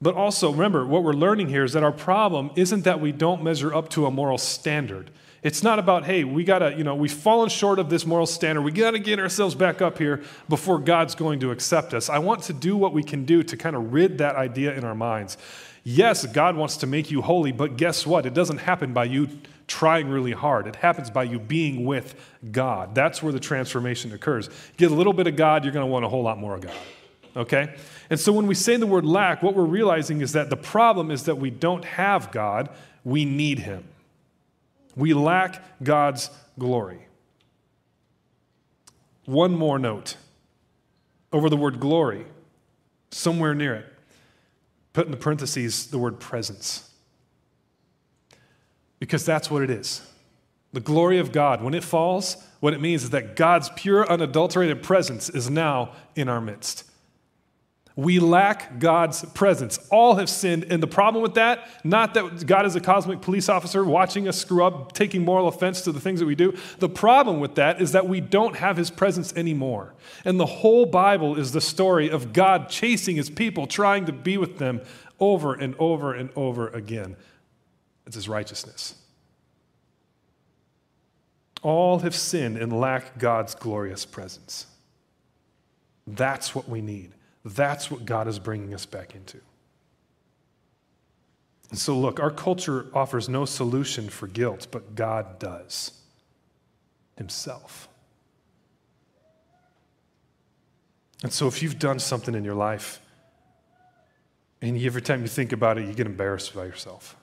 But 0.01 0.15
also, 0.15 0.51
remember, 0.51 0.85
what 0.85 1.03
we're 1.03 1.13
learning 1.13 1.47
here 1.47 1.63
is 1.63 1.71
that 1.71 1.83
our 1.83 1.93
problem 1.93 2.51
isn't 2.57 2.83
that 2.83 2.99
we 2.99 3.13
don't 3.13 3.41
measure 3.41 3.73
up 3.73 3.87
to 3.91 4.05
a 4.05 4.11
moral 4.11 4.37
standard. 4.37 5.11
It's 5.45 5.61
not 5.61 5.77
about, 5.77 6.05
hey, 6.05 6.23
we 6.23 6.43
gotta, 6.43 6.73
you 6.73 6.83
know, 6.83 6.95
we've 6.95 7.13
fallen 7.13 7.49
short 7.49 7.77
of 7.77 7.87
this 7.87 8.03
moral 8.03 8.25
standard. 8.25 8.63
We 8.63 8.71
gotta 8.71 8.97
get 8.97 9.19
ourselves 9.19 9.53
back 9.53 9.79
up 9.79 9.99
here 9.99 10.23
before 10.49 10.79
God's 10.79 11.13
going 11.13 11.39
to 11.41 11.51
accept 11.51 11.93
us. 11.93 12.09
I 12.09 12.17
want 12.17 12.41
to 12.45 12.53
do 12.53 12.75
what 12.75 12.93
we 12.93 13.03
can 13.03 13.25
do 13.25 13.43
to 13.43 13.55
kind 13.55 13.75
of 13.75 13.93
rid 13.93 14.17
that 14.17 14.37
idea 14.37 14.73
in 14.73 14.83
our 14.83 14.95
minds. 14.95 15.37
Yes, 15.83 16.25
God 16.25 16.55
wants 16.55 16.77
to 16.77 16.87
make 16.87 17.11
you 17.11 17.21
holy, 17.21 17.51
but 17.51 17.77
guess 17.77 18.07
what? 18.07 18.25
It 18.25 18.33
doesn't 18.33 18.57
happen 18.57 18.91
by 18.91 19.03
you 19.03 19.29
trying 19.67 20.09
really 20.09 20.31
hard. 20.31 20.65
It 20.65 20.77
happens 20.77 21.11
by 21.11 21.25
you 21.25 21.37
being 21.37 21.85
with 21.85 22.15
God. 22.51 22.95
That's 22.95 23.21
where 23.21 23.31
the 23.31 23.39
transformation 23.39 24.13
occurs. 24.13 24.49
Get 24.77 24.89
a 24.89 24.95
little 24.95 25.13
bit 25.13 25.27
of 25.27 25.35
God, 25.35 25.63
you're 25.63 25.73
gonna 25.73 25.85
want 25.85 26.05
a 26.05 26.09
whole 26.09 26.23
lot 26.23 26.39
more 26.39 26.55
of 26.55 26.61
God. 26.61 26.75
Okay? 27.37 27.75
And 28.09 28.19
so 28.19 28.33
when 28.33 28.47
we 28.47 28.55
say 28.55 28.77
the 28.77 28.87
word 28.87 29.05
lack, 29.05 29.43
what 29.43 29.53
we're 29.53 29.63
realizing 29.63 30.21
is 30.21 30.31
that 30.31 30.49
the 30.49 30.57
problem 30.57 31.11
is 31.11 31.25
that 31.25 31.35
we 31.35 31.51
don't 31.51 31.85
have 31.85 32.31
God, 32.31 32.69
we 33.03 33.25
need 33.25 33.59
Him. 33.59 33.83
We 34.95 35.13
lack 35.13 35.61
God's 35.83 36.29
glory. 36.57 36.99
One 39.25 39.53
more 39.53 39.79
note 39.79 40.17
over 41.33 41.49
the 41.49 41.57
word 41.57 41.79
glory, 41.79 42.25
somewhere 43.11 43.53
near 43.53 43.75
it. 43.75 43.85
Put 44.93 45.05
in 45.05 45.11
the 45.11 45.17
parentheses 45.17 45.87
the 45.87 45.97
word 45.97 46.19
presence. 46.19 46.89
Because 48.99 49.25
that's 49.25 49.51
what 49.51 49.61
it 49.61 49.69
is. 49.69 50.01
The 50.71 50.79
glory 50.79 51.19
of 51.19 51.31
God, 51.31 51.61
when 51.61 51.73
it 51.73 51.83
falls, 51.83 52.37
what 52.61 52.73
it 52.73 52.81
means 52.81 53.03
is 53.03 53.09
that 53.09 53.35
God's 53.35 53.69
pure, 53.75 54.09
unadulterated 54.09 54.83
presence 54.83 55.29
is 55.29 55.49
now 55.49 55.91
in 56.15 56.29
our 56.29 56.39
midst. 56.39 56.89
We 57.97 58.19
lack 58.19 58.77
God's 58.79 59.23
presence. 59.33 59.79
All 59.89 60.15
have 60.15 60.29
sinned. 60.29 60.65
And 60.69 60.83
the 60.83 60.87
problem 60.87 61.21
with 61.21 61.35
that, 61.35 61.69
not 61.85 62.13
that 62.15 62.45
God 62.45 62.65
is 62.65 62.75
a 62.75 62.81
cosmic 62.81 63.21
police 63.21 63.47
officer 63.47 63.85
watching 63.85 64.27
us 64.27 64.37
screw 64.37 64.65
up, 64.65 64.91
taking 64.91 65.23
moral 65.23 65.47
offense 65.47 65.81
to 65.83 65.93
the 65.93 66.01
things 66.01 66.19
that 66.19 66.25
we 66.25 66.35
do. 66.35 66.57
The 66.79 66.89
problem 66.89 67.39
with 67.39 67.55
that 67.55 67.81
is 67.81 67.93
that 67.93 68.07
we 68.07 68.19
don't 68.19 68.57
have 68.57 68.75
his 68.75 68.89
presence 68.89 69.33
anymore. 69.37 69.93
And 70.25 70.37
the 70.37 70.45
whole 70.45 70.85
Bible 70.85 71.39
is 71.39 71.53
the 71.53 71.61
story 71.61 72.09
of 72.09 72.33
God 72.33 72.67
chasing 72.67 73.15
his 73.15 73.29
people, 73.29 73.65
trying 73.65 74.05
to 74.07 74.11
be 74.11 74.37
with 74.37 74.57
them 74.57 74.81
over 75.17 75.53
and 75.53 75.73
over 75.79 76.13
and 76.13 76.29
over 76.35 76.67
again. 76.67 77.15
It's 78.05 78.15
his 78.15 78.27
righteousness. 78.27 78.95
All 81.61 81.99
have 81.99 82.13
sinned 82.13 82.57
and 82.57 82.77
lack 82.77 83.17
God's 83.17 83.55
glorious 83.55 84.05
presence. 84.05 84.67
That's 86.05 86.53
what 86.53 86.67
we 86.67 86.81
need. 86.81 87.13
That's 87.45 87.91
what 87.91 88.05
God 88.05 88.27
is 88.27 88.39
bringing 88.39 88.73
us 88.73 88.87
back 88.87 89.13
into. 89.13 89.39
And 91.69 91.77
so, 91.77 91.97
look, 91.97 92.19
our 92.19 92.31
culture 92.31 92.87
offers 92.93 93.29
no 93.29 93.45
solution 93.45 94.09
for 94.09 94.27
guilt, 94.27 94.67
but 94.71 94.95
God 94.95 95.37
does 95.39 95.91
Himself. 97.17 97.87
And 101.21 101.31
so, 101.31 101.47
if 101.47 101.61
you've 101.61 101.79
done 101.79 101.99
something 101.99 102.33
in 102.33 102.43
your 102.43 102.55
life, 102.55 102.99
and 104.61 104.81
every 104.81 105.01
time 105.01 105.21
you 105.21 105.27
think 105.27 105.51
about 105.51 105.77
it, 105.77 105.87
you 105.87 105.93
get 105.93 106.07
embarrassed 106.07 106.55
by 106.55 106.65
yourself, 106.65 107.15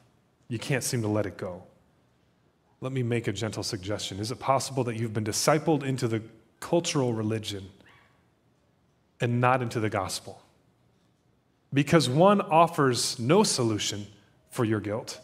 you 0.49 0.59
can't 0.59 0.85
seem 0.85 1.03
to 1.03 1.09
let 1.09 1.27
it 1.27 1.37
go. 1.37 1.65
Let 2.81 2.93
me 2.93 3.03
make 3.03 3.27
a 3.27 3.33
gentle 3.33 3.63
suggestion. 3.63 4.21
Is 4.21 4.31
it 4.31 4.39
possible 4.39 4.85
that 4.85 4.97
you've 4.97 5.15
been 5.15 5.25
discipled 5.25 5.83
into 5.83 6.07
the 6.07 6.23
cultural 6.61 7.13
religion 7.13 7.69
and 9.23 9.41
not 9.41 9.63
into 9.63 9.81
the 9.81 9.89
gospel. 9.89 10.43
Because 11.73 12.11
one 12.11 12.43
offers 12.43 13.19
no 13.19 13.45
solution 13.45 14.07
for 14.51 14.65
your 14.65 14.81
guilt, 14.81 15.21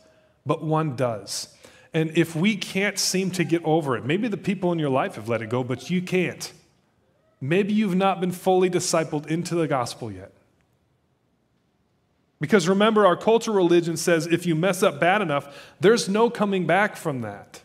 but 0.47 0.63
one 0.63 0.97
does. 0.97 1.55
And 1.93 2.17
if 2.17 2.35
we 2.35 2.57
can't 2.57 2.99
seem 2.99 3.31
to 3.33 3.45
get 3.45 3.63
over 3.65 3.97
it, 3.97 4.07
maybe 4.07 4.29
the 4.29 4.39
people 4.39 4.73
in 4.73 4.79
your 4.79 4.89
life 4.89 5.17
have 5.17 5.29
let 5.29 5.43
it 5.43 5.51
go, 5.51 5.65
but 5.65 5.91
you 5.91 6.01
can't. 6.01 6.51
Maybe 7.41 7.73
you've 7.73 7.97
not 7.97 8.21
been 8.21 8.33
fully 8.33 8.71
discipled 8.71 9.27
into 9.27 9.55
the 9.55 9.67
gospel 9.67 10.11
yet. 10.11 10.33
Because 12.41 12.69
remember, 12.69 13.05
our 13.05 13.17
cultural 13.17 13.57
religion 13.57 13.97
says 13.97 14.27
if 14.27 14.47
you 14.47 14.55
mess 14.55 14.83
up 14.83 15.01
bad 15.01 15.23
enough, 15.23 15.75
there's 15.81 16.09
no 16.09 16.31
coming 16.31 16.67
back 16.67 16.97
from 16.97 17.23
that. 17.23 17.63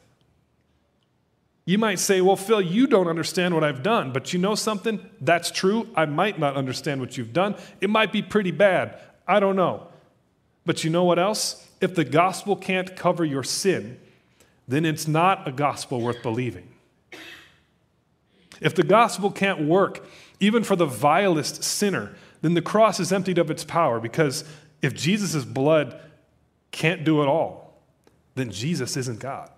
You 1.66 1.78
might 1.78 2.00
say, 2.00 2.22
Well, 2.22 2.36
Phil, 2.36 2.62
you 2.62 2.88
don't 2.88 3.08
understand 3.08 3.54
what 3.54 3.64
I've 3.64 3.84
done, 3.84 4.12
but 4.12 4.34
you 4.34 4.40
know 4.40 4.56
something? 4.56 5.00
That's 5.22 5.50
true. 5.50 5.88
I 5.96 6.06
might 6.06 6.38
not 6.38 6.56
understand 6.56 7.00
what 7.00 7.18
you've 7.18 7.34
done. 7.34 7.56
It 7.80 7.90
might 7.90 8.12
be 8.12 8.22
pretty 8.22 8.52
bad. 8.52 9.00
I 9.28 9.40
don't 9.40 9.56
know. 9.56 9.88
But 10.66 10.84
you 10.84 10.90
know 10.90 11.04
what 11.04 11.20
else? 11.20 11.68
If 11.80 11.96
the 11.96 12.06
gospel 12.06 12.56
can't 12.56 12.96
cover 12.96 13.24
your 13.26 13.44
sin, 13.44 14.00
then 14.68 14.86
it's 14.86 15.08
not 15.08 15.48
a 15.48 15.52
gospel 15.52 16.02
worth 16.02 16.22
believing. 16.22 16.68
If 18.62 18.76
the 18.76 18.84
gospel 18.84 19.30
can't 19.30 19.62
work, 19.62 20.06
even 20.40 20.64
for 20.64 20.76
the 20.76 20.86
vilest 20.86 21.64
sinner, 21.64 22.16
then 22.42 22.54
the 22.54 22.62
cross 22.62 23.00
is 23.00 23.12
emptied 23.12 23.38
of 23.38 23.50
its 23.50 23.64
power 23.64 24.00
because 24.00 24.44
if 24.82 24.94
Jesus' 24.94 25.46
blood 25.46 26.00
can't 26.72 27.04
do 27.04 27.22
it 27.22 27.28
all, 27.28 27.82
then 28.36 28.52
Jesus 28.52 28.98
isn't 28.98 29.20
God. 29.20 29.50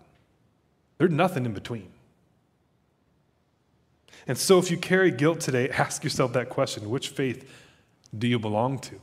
There's 0.97 1.11
nothing 1.11 1.45
in 1.45 1.53
between. 1.53 1.89
And 4.27 4.37
so, 4.37 4.57
if 4.57 4.71
you 4.71 4.77
carry 4.77 5.11
guilt 5.11 5.39
today, 5.39 5.69
ask 5.85 6.03
yourself 6.03 6.33
that 6.33 6.49
question 6.49 6.89
which 6.89 7.09
faith 7.09 7.49
do 8.17 8.27
you 8.27 8.39
belong 8.39 8.79
to? 8.79 8.99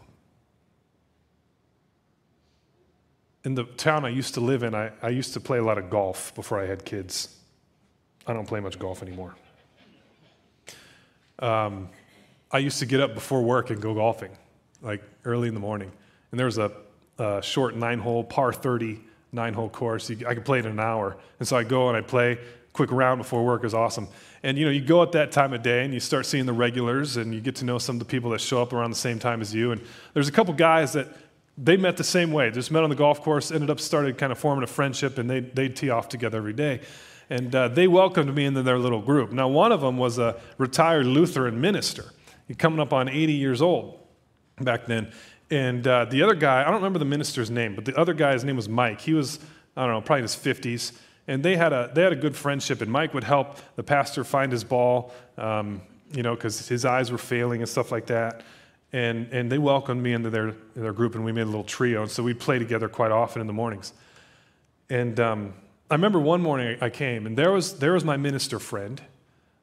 In 3.45 3.55
the 3.55 3.65
town 3.65 4.05
I 4.05 4.11
used 4.11 4.35
to 4.35 4.41
live 4.41 4.63
in, 4.63 4.75
I, 4.75 4.93
I 5.03 5.09
used 5.09 5.35
to 5.35 5.41
play 5.41 5.59
a 5.59 5.65
lot 5.65 5.77
of 5.77 5.91
golf 5.91 6.35
before 6.35 6.61
I 6.61 6.67
had 6.67 6.85
kids. 6.85 7.37
I 8.27 8.33
don't 8.33 8.47
play 8.47 8.61
much 8.61 8.79
golf 8.79 9.03
anymore. 9.03 9.35
Um, 11.41 11.89
I 12.53 12.59
used 12.59 12.79
to 12.79 12.87
get 12.87 13.01
up 13.01 13.15
before 13.15 13.43
work 13.43 13.71
and 13.71 13.83
go 13.83 13.95
golfing, 13.95 14.31
like 14.81 15.03
early 15.25 15.49
in 15.49 15.55
the 15.55 15.61
morning. 15.61 15.91
And 16.31 16.39
there 16.39 16.47
was 16.47 16.59
a, 16.59 16.71
a 17.19 17.43
short 17.43 17.75
nine 17.75 17.99
hole, 17.99 18.23
par 18.23 18.53
30 18.53 19.01
nine 19.33 19.55
hole 19.55 19.69
course. 19.69 20.11
I 20.11 20.35
could 20.35 20.45
play 20.45 20.59
it 20.59 20.67
in 20.67 20.73
an 20.73 20.81
hour. 20.81 21.17
And 21.39 21.49
so 21.49 21.57
I 21.57 21.65
go 21.65 21.89
and 21.89 21.97
I 21.97 22.03
play 22.03 22.39
quick 22.73 22.91
round 22.91 23.19
before 23.19 23.45
work 23.45 23.65
is 23.65 23.75
awesome. 23.75 24.09
And 24.43 24.57
you 24.57 24.65
know, 24.65 24.71
you 24.71 24.81
go 24.81 25.03
at 25.03 25.13
that 25.13 25.31
time 25.31 25.53
of 25.53 25.63
day 25.63 25.85
and 25.85 25.93
you 25.93 26.01
start 26.01 26.27
seeing 26.27 26.47
the 26.47 26.53
regulars 26.53 27.17
and 27.17 27.35
you 27.35 27.41
get 27.41 27.57
to 27.57 27.65
know 27.65 27.79
some 27.79 27.97
of 27.97 28.01
the 28.01 28.07
people 28.07 28.31
that 28.31 28.41
show 28.41 28.63
up 28.63 28.73
around 28.73 28.91
the 28.91 28.97
same 28.97 29.19
time 29.19 29.41
as 29.41 29.55
you. 29.55 29.73
And 29.73 29.81
there's 30.15 30.29
a 30.29 30.33
couple 30.33 30.55
guys 30.55 30.93
that 30.95 31.09
they 31.59 31.77
met 31.77 31.97
the 31.97 32.05
same 32.05 32.33
way, 32.33 32.51
just 32.51 32.71
met 32.71 32.83
on 32.83 32.91
the 32.91 32.97
golf 32.97 33.21
course, 33.21 33.53
ended 33.53 33.69
up 33.69 33.79
started 33.79 34.17
kind 34.17 34.33
of 34.33 34.39
forming 34.39 34.65
a 34.65 34.67
friendship, 34.67 35.19
and 35.19 35.29
they 35.29 35.41
they'd 35.41 35.77
tee 35.77 35.91
off 35.91 36.09
together 36.09 36.39
every 36.39 36.55
day. 36.55 36.81
And 37.29 37.55
uh, 37.55 37.69
they 37.69 37.87
welcomed 37.89 38.35
me 38.35 38.45
into 38.45 38.63
their 38.63 38.79
little 38.79 39.01
group. 39.01 39.33
Now, 39.33 39.49
one 39.49 39.73
of 39.73 39.81
them 39.81 39.97
was 39.97 40.19
a 40.19 40.41
retired 40.59 41.07
Lutheran 41.07 41.61
minister, 41.61 42.13
He's 42.49 42.57
coming 42.57 42.81
up 42.81 42.93
on 42.93 43.09
80 43.09 43.33
years 43.33 43.63
old 43.63 43.99
back 44.61 44.87
then. 44.87 45.13
And 45.51 45.87
uh, 45.87 46.07
the 46.07 46.23
other 46.23 46.35
guy, 46.35 46.63
I 46.63 46.65
don't 46.65 46.77
remember 46.77 46.99
the 46.99 47.05
minister's 47.05 47.51
name, 47.51 47.75
but 47.75 47.85
the 47.85 47.97
other 47.97 48.15
guy's 48.15 48.45
name 48.45 48.57
was 48.57 48.69
Mike. 48.69 49.01
He 49.01 49.15
was, 49.15 49.39
I 49.77 49.87
don't 49.87 49.95
know, 49.95 50.01
probably 50.01 50.21
in 50.21 50.25
his 50.25 50.37
50s 50.37 50.93
and 51.29 51.43
they 51.43 51.57
had 51.57 51.73
a 51.73 51.91
they 51.95 52.03
had 52.03 52.13
a 52.13 52.17
good 52.17 52.37
friendship. 52.37 52.81
And 52.81 52.91
Mike 52.91 53.15
would 53.15 53.25
help 53.25 53.59
the 53.77 53.83
pastor 53.83 54.25
find 54.25 54.51
his 54.51 54.65
ball, 54.65 55.13
um, 55.39 55.83
you 56.13 56.23
know, 56.23 56.35
because 56.35 56.69
his 56.69 56.85
eyes 56.85 57.11
were 57.13 57.19
failing 57.19 57.61
and 57.61 57.69
stuff 57.69 57.93
like 57.93 58.07
that. 58.07 58.43
And 58.93 59.29
and 59.33 59.51
they 59.51 59.59
welcomed 59.59 60.03
me 60.03 60.13
into 60.13 60.31
their 60.31 60.55
their 60.75 60.93
group, 60.93 61.15
and 61.15 61.25
we 61.25 61.33
made 61.33 61.43
a 61.43 61.47
little 61.47 61.65
trio. 61.65 62.03
And 62.03 62.11
so 62.11 62.23
we'd 62.23 62.41
play 62.41 62.59
together 62.59 62.89
quite 62.89 63.13
often 63.13 63.41
in 63.41 63.47
the 63.47 63.53
mornings. 63.53 63.93
And 64.91 65.19
um, 65.21 65.55
I 65.91 65.95
remember 65.95 66.21
one 66.21 66.43
morning 66.43 66.77
I 66.81 66.91
came, 66.91 67.27
and 67.27 67.37
there 67.37 67.53
was 67.53 67.79
there 67.79 67.93
was 67.93 68.05
my 68.05 68.17
minister 68.17 68.59
friend, 68.59 69.01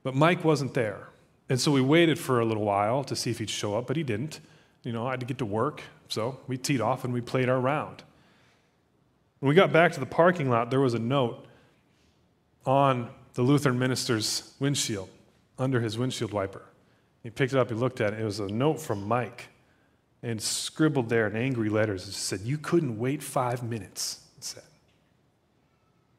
but 0.03 0.15
Mike 0.15 0.43
wasn't 0.43 0.73
there. 0.73 1.09
And 1.49 1.59
so 1.59 1.71
we 1.71 1.81
waited 1.81 2.19
for 2.19 2.39
a 2.39 2.45
little 2.45 2.63
while 2.63 3.03
to 3.03 3.15
see 3.15 3.31
if 3.31 3.39
he'd 3.39 3.49
show 3.49 3.75
up, 3.75 3.87
but 3.87 3.97
he 3.97 4.03
didn't. 4.03 4.39
You 4.83 4.93
know, 4.93 5.07
I 5.07 5.11
had 5.11 5.19
to 5.19 5.25
get 5.25 5.39
to 5.39 5.45
work, 5.45 5.81
so 6.07 6.39
we 6.47 6.57
teed 6.57 6.79
off 6.79 7.03
and 7.03 7.13
we 7.13 7.21
played 7.21 7.49
our 7.49 7.59
round. 7.59 8.03
When 9.39 9.49
we 9.49 9.55
got 9.55 9.71
back 9.73 9.91
to 9.93 9.99
the 9.99 10.05
parking 10.05 10.49
lot, 10.49 10.69
there 10.69 10.79
was 10.79 10.93
a 10.93 10.99
note 10.99 11.45
on 12.69 13.09
the 13.33 13.41
Lutheran 13.41 13.79
minister's 13.79 14.53
windshield, 14.59 15.09
under 15.57 15.81
his 15.81 15.97
windshield 15.97 16.31
wiper. 16.31 16.61
He 17.23 17.31
picked 17.31 17.51
it 17.51 17.57
up, 17.57 17.69
he 17.69 17.73
looked 17.73 17.99
at 17.99 18.13
it. 18.13 18.19
It 18.19 18.23
was 18.23 18.39
a 18.39 18.47
note 18.47 18.79
from 18.79 19.07
Mike, 19.07 19.47
and 20.21 20.39
scribbled 20.39 21.09
there 21.09 21.25
in 21.25 21.35
angry 21.35 21.67
letters. 21.67 22.07
It 22.07 22.13
said, 22.13 22.41
You 22.41 22.59
couldn't 22.59 22.99
wait 22.99 23.23
five 23.23 23.63
minutes, 23.63 24.23
it 24.37 24.43
said. 24.43 24.63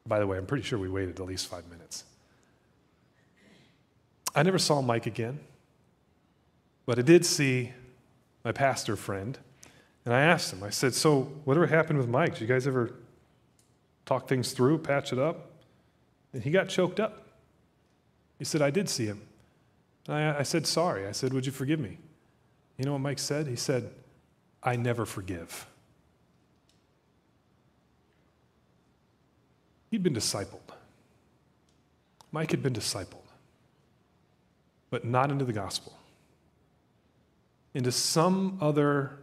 By 0.05 0.19
the 0.19 0.27
way, 0.27 0.37
I'm 0.37 0.45
pretty 0.45 0.63
sure 0.63 0.77
we 0.77 0.89
waited 0.89 1.21
at 1.21 1.25
least 1.25 1.47
five 1.47 1.65
minutes. 1.69 2.03
I 4.35 4.43
never 4.43 4.59
saw 4.59 4.81
Mike 4.81 5.05
again, 5.05 5.39
but 6.85 6.99
I 6.99 7.01
did 7.01 7.25
see 7.25 7.71
my 8.43 8.51
pastor 8.51 8.97
friend, 8.97 9.37
and 10.03 10.13
I 10.13 10.19
asked 10.19 10.51
him, 10.51 10.63
I 10.63 10.69
said, 10.69 10.93
So, 10.95 11.31
whatever 11.45 11.67
happened 11.67 11.97
with 11.97 12.09
Mike? 12.09 12.33
Did 12.33 12.41
you 12.41 12.47
guys 12.47 12.67
ever 12.67 12.93
talk 14.05 14.27
things 14.27 14.51
through, 14.51 14.79
patch 14.79 15.13
it 15.13 15.19
up? 15.19 15.50
And 16.33 16.43
he 16.43 16.51
got 16.51 16.69
choked 16.69 16.99
up. 16.99 17.27
He 18.39 18.45
said, 18.45 18.61
I 18.61 18.69
did 18.69 18.89
see 18.89 19.05
him. 19.05 19.21
I, 20.07 20.39
I 20.39 20.43
said, 20.43 20.65
Sorry. 20.65 21.07
I 21.07 21.11
said, 21.11 21.33
Would 21.33 21.45
you 21.45 21.51
forgive 21.51 21.79
me? 21.79 21.97
You 22.77 22.85
know 22.85 22.93
what 22.93 23.01
Mike 23.01 23.19
said? 23.19 23.47
He 23.47 23.55
said, 23.55 23.91
I 24.63 24.75
never 24.75 25.05
forgive. 25.05 25.67
He'd 29.91 30.03
been 30.03 30.15
discipled. 30.15 30.59
Mike 32.31 32.51
had 32.51 32.63
been 32.63 32.73
discipled, 32.73 33.27
but 34.89 35.03
not 35.03 35.31
into 35.31 35.43
the 35.43 35.53
gospel, 35.53 35.93
into 37.73 37.91
some 37.91 38.57
other, 38.61 39.17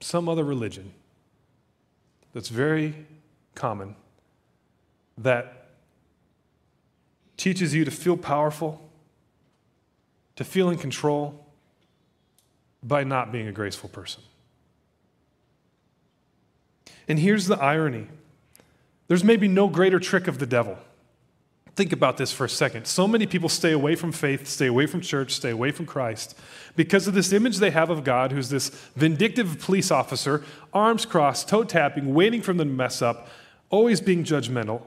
some 0.00 0.28
other 0.28 0.44
religion 0.44 0.92
that's 2.32 2.48
very 2.48 2.94
common 3.56 3.96
that 5.18 5.68
teaches 7.36 7.74
you 7.74 7.84
to 7.84 7.90
feel 7.90 8.16
powerful, 8.16 8.80
to 10.36 10.44
feel 10.44 10.70
in 10.70 10.78
control 10.78 11.46
by 12.82 13.04
not 13.04 13.32
being 13.32 13.48
a 13.48 13.52
graceful 13.52 13.88
person. 13.88 14.22
And 17.08 17.18
here's 17.18 17.46
the 17.46 17.56
irony 17.56 18.08
there's 19.08 19.24
maybe 19.24 19.48
no 19.48 19.68
greater 19.68 20.00
trick 20.00 20.28
of 20.28 20.38
the 20.38 20.46
devil. 20.46 20.78
Think 21.76 21.92
about 21.92 22.16
this 22.16 22.32
for 22.32 22.44
a 22.44 22.48
second. 22.48 22.86
So 22.86 23.08
many 23.08 23.26
people 23.26 23.48
stay 23.48 23.72
away 23.72 23.96
from 23.96 24.12
faith, 24.12 24.46
stay 24.46 24.66
away 24.66 24.86
from 24.86 25.00
church, 25.00 25.32
stay 25.32 25.50
away 25.50 25.72
from 25.72 25.86
Christ 25.86 26.38
because 26.76 27.08
of 27.08 27.14
this 27.14 27.32
image 27.32 27.58
they 27.58 27.70
have 27.70 27.90
of 27.90 28.04
God, 28.04 28.30
who's 28.30 28.48
this 28.48 28.68
vindictive 28.94 29.58
police 29.60 29.90
officer, 29.90 30.44
arms 30.72 31.04
crossed, 31.04 31.48
toe 31.48 31.64
tapping, 31.64 32.14
waiting 32.14 32.42
for 32.42 32.52
them 32.52 32.68
to 32.68 32.74
mess 32.74 33.02
up, 33.02 33.28
always 33.70 34.00
being 34.00 34.22
judgmental. 34.22 34.82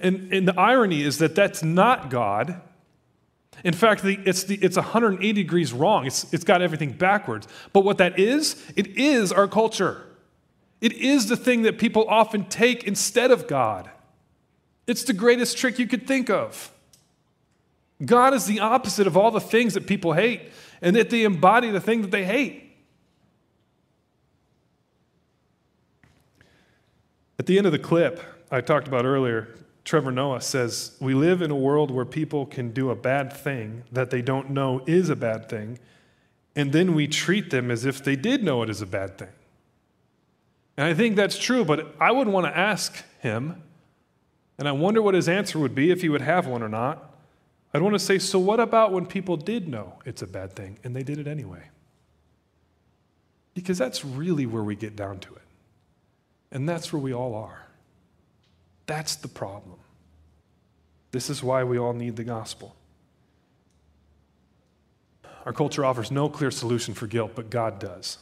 And, 0.00 0.32
and 0.32 0.48
the 0.48 0.58
irony 0.58 1.02
is 1.02 1.18
that 1.18 1.34
that's 1.34 1.62
not 1.62 2.10
God. 2.10 2.60
In 3.62 3.72
fact, 3.72 4.02
the, 4.02 4.18
it's, 4.24 4.44
the, 4.44 4.56
it's 4.56 4.76
180 4.76 5.32
degrees 5.32 5.72
wrong. 5.72 6.06
It's, 6.06 6.32
it's 6.32 6.44
got 6.44 6.60
everything 6.60 6.92
backwards. 6.92 7.46
But 7.72 7.84
what 7.84 7.98
that 7.98 8.18
is, 8.18 8.62
it 8.76 8.88
is 8.96 9.32
our 9.32 9.46
culture. 9.48 10.02
It 10.80 10.92
is 10.92 11.28
the 11.28 11.36
thing 11.36 11.62
that 11.62 11.78
people 11.78 12.06
often 12.08 12.44
take 12.46 12.84
instead 12.84 13.30
of 13.30 13.46
God. 13.46 13.90
It's 14.86 15.04
the 15.04 15.12
greatest 15.12 15.56
trick 15.56 15.78
you 15.78 15.86
could 15.86 16.06
think 16.06 16.28
of. 16.28 16.70
God 18.04 18.34
is 18.34 18.46
the 18.46 18.60
opposite 18.60 19.06
of 19.06 19.16
all 19.16 19.30
the 19.30 19.40
things 19.40 19.74
that 19.74 19.86
people 19.86 20.12
hate, 20.12 20.42
and 20.82 20.94
that 20.96 21.10
they 21.10 21.24
embody 21.24 21.70
the 21.70 21.80
thing 21.80 22.02
that 22.02 22.10
they 22.10 22.24
hate. 22.24 22.76
At 27.38 27.46
the 27.46 27.56
end 27.56 27.66
of 27.66 27.72
the 27.72 27.78
clip 27.78 28.20
I 28.50 28.60
talked 28.60 28.88
about 28.88 29.04
earlier, 29.04 29.54
Trevor 29.84 30.10
Noah 30.10 30.40
says, 30.40 30.96
We 31.00 31.14
live 31.14 31.42
in 31.42 31.50
a 31.50 31.56
world 31.56 31.90
where 31.90 32.04
people 32.04 32.46
can 32.46 32.72
do 32.72 32.90
a 32.90 32.96
bad 32.96 33.32
thing 33.32 33.84
that 33.92 34.10
they 34.10 34.22
don't 34.22 34.50
know 34.50 34.82
is 34.86 35.10
a 35.10 35.16
bad 35.16 35.48
thing, 35.48 35.78
and 36.56 36.72
then 36.72 36.94
we 36.94 37.06
treat 37.06 37.50
them 37.50 37.70
as 37.70 37.84
if 37.84 38.02
they 38.02 38.16
did 38.16 38.42
know 38.42 38.62
it 38.62 38.70
is 38.70 38.80
a 38.80 38.86
bad 38.86 39.18
thing. 39.18 39.28
And 40.76 40.86
I 40.86 40.94
think 40.94 41.16
that's 41.16 41.38
true, 41.38 41.64
but 41.64 41.94
I 42.00 42.10
would 42.10 42.28
want 42.28 42.46
to 42.46 42.56
ask 42.56 43.04
him, 43.20 43.62
and 44.58 44.66
I 44.66 44.72
wonder 44.72 45.02
what 45.02 45.14
his 45.14 45.28
answer 45.28 45.58
would 45.58 45.74
be 45.74 45.90
if 45.90 46.00
he 46.00 46.08
would 46.08 46.22
have 46.22 46.46
one 46.46 46.62
or 46.62 46.68
not. 46.68 47.14
I'd 47.72 47.82
want 47.82 47.94
to 47.94 47.98
say, 47.98 48.18
So 48.18 48.38
what 48.38 48.60
about 48.60 48.92
when 48.92 49.04
people 49.04 49.36
did 49.36 49.68
know 49.68 49.94
it's 50.04 50.22
a 50.22 50.26
bad 50.26 50.54
thing 50.54 50.78
and 50.84 50.94
they 50.94 51.02
did 51.02 51.18
it 51.18 51.26
anyway? 51.26 51.68
Because 53.52 53.78
that's 53.78 54.04
really 54.04 54.46
where 54.46 54.62
we 54.62 54.76
get 54.76 54.96
down 54.96 55.18
to 55.20 55.34
it. 55.34 55.42
And 56.50 56.68
that's 56.68 56.92
where 56.92 57.00
we 57.00 57.12
all 57.12 57.34
are. 57.34 57.63
That's 58.86 59.16
the 59.16 59.28
problem. 59.28 59.78
This 61.10 61.30
is 61.30 61.42
why 61.42 61.64
we 61.64 61.78
all 61.78 61.92
need 61.92 62.16
the 62.16 62.24
gospel. 62.24 62.74
Our 65.46 65.52
culture 65.52 65.84
offers 65.84 66.10
no 66.10 66.28
clear 66.28 66.50
solution 66.50 66.94
for 66.94 67.06
guilt, 67.06 67.32
but 67.34 67.50
God 67.50 67.78
does. 67.78 68.18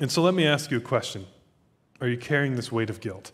And 0.00 0.10
so 0.10 0.22
let 0.22 0.34
me 0.34 0.46
ask 0.46 0.70
you 0.70 0.76
a 0.76 0.80
question 0.80 1.26
Are 2.00 2.08
you 2.08 2.16
carrying 2.16 2.56
this 2.56 2.70
weight 2.70 2.90
of 2.90 3.00
guilt? 3.00 3.32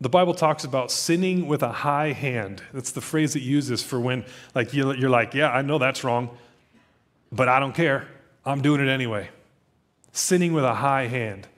The 0.00 0.10
Bible 0.10 0.34
talks 0.34 0.62
about 0.64 0.90
sinning 0.90 1.46
with 1.46 1.62
a 1.62 1.72
high 1.72 2.12
hand. 2.12 2.62
That's 2.74 2.92
the 2.92 3.00
phrase 3.00 3.34
it 3.34 3.42
uses 3.42 3.82
for 3.82 3.98
when 3.98 4.24
like 4.54 4.74
you're 4.74 5.08
like, 5.08 5.32
yeah, 5.32 5.50
I 5.50 5.62
know 5.62 5.78
that's 5.78 6.04
wrong, 6.04 6.36
but 7.32 7.48
I 7.48 7.58
don't 7.60 7.74
care. 7.74 8.06
I'm 8.44 8.60
doing 8.60 8.80
it 8.80 8.88
anyway. 8.88 9.30
Sinning 10.12 10.52
with 10.52 10.64
a 10.64 10.74
high 10.74 11.06
hand. 11.06 11.48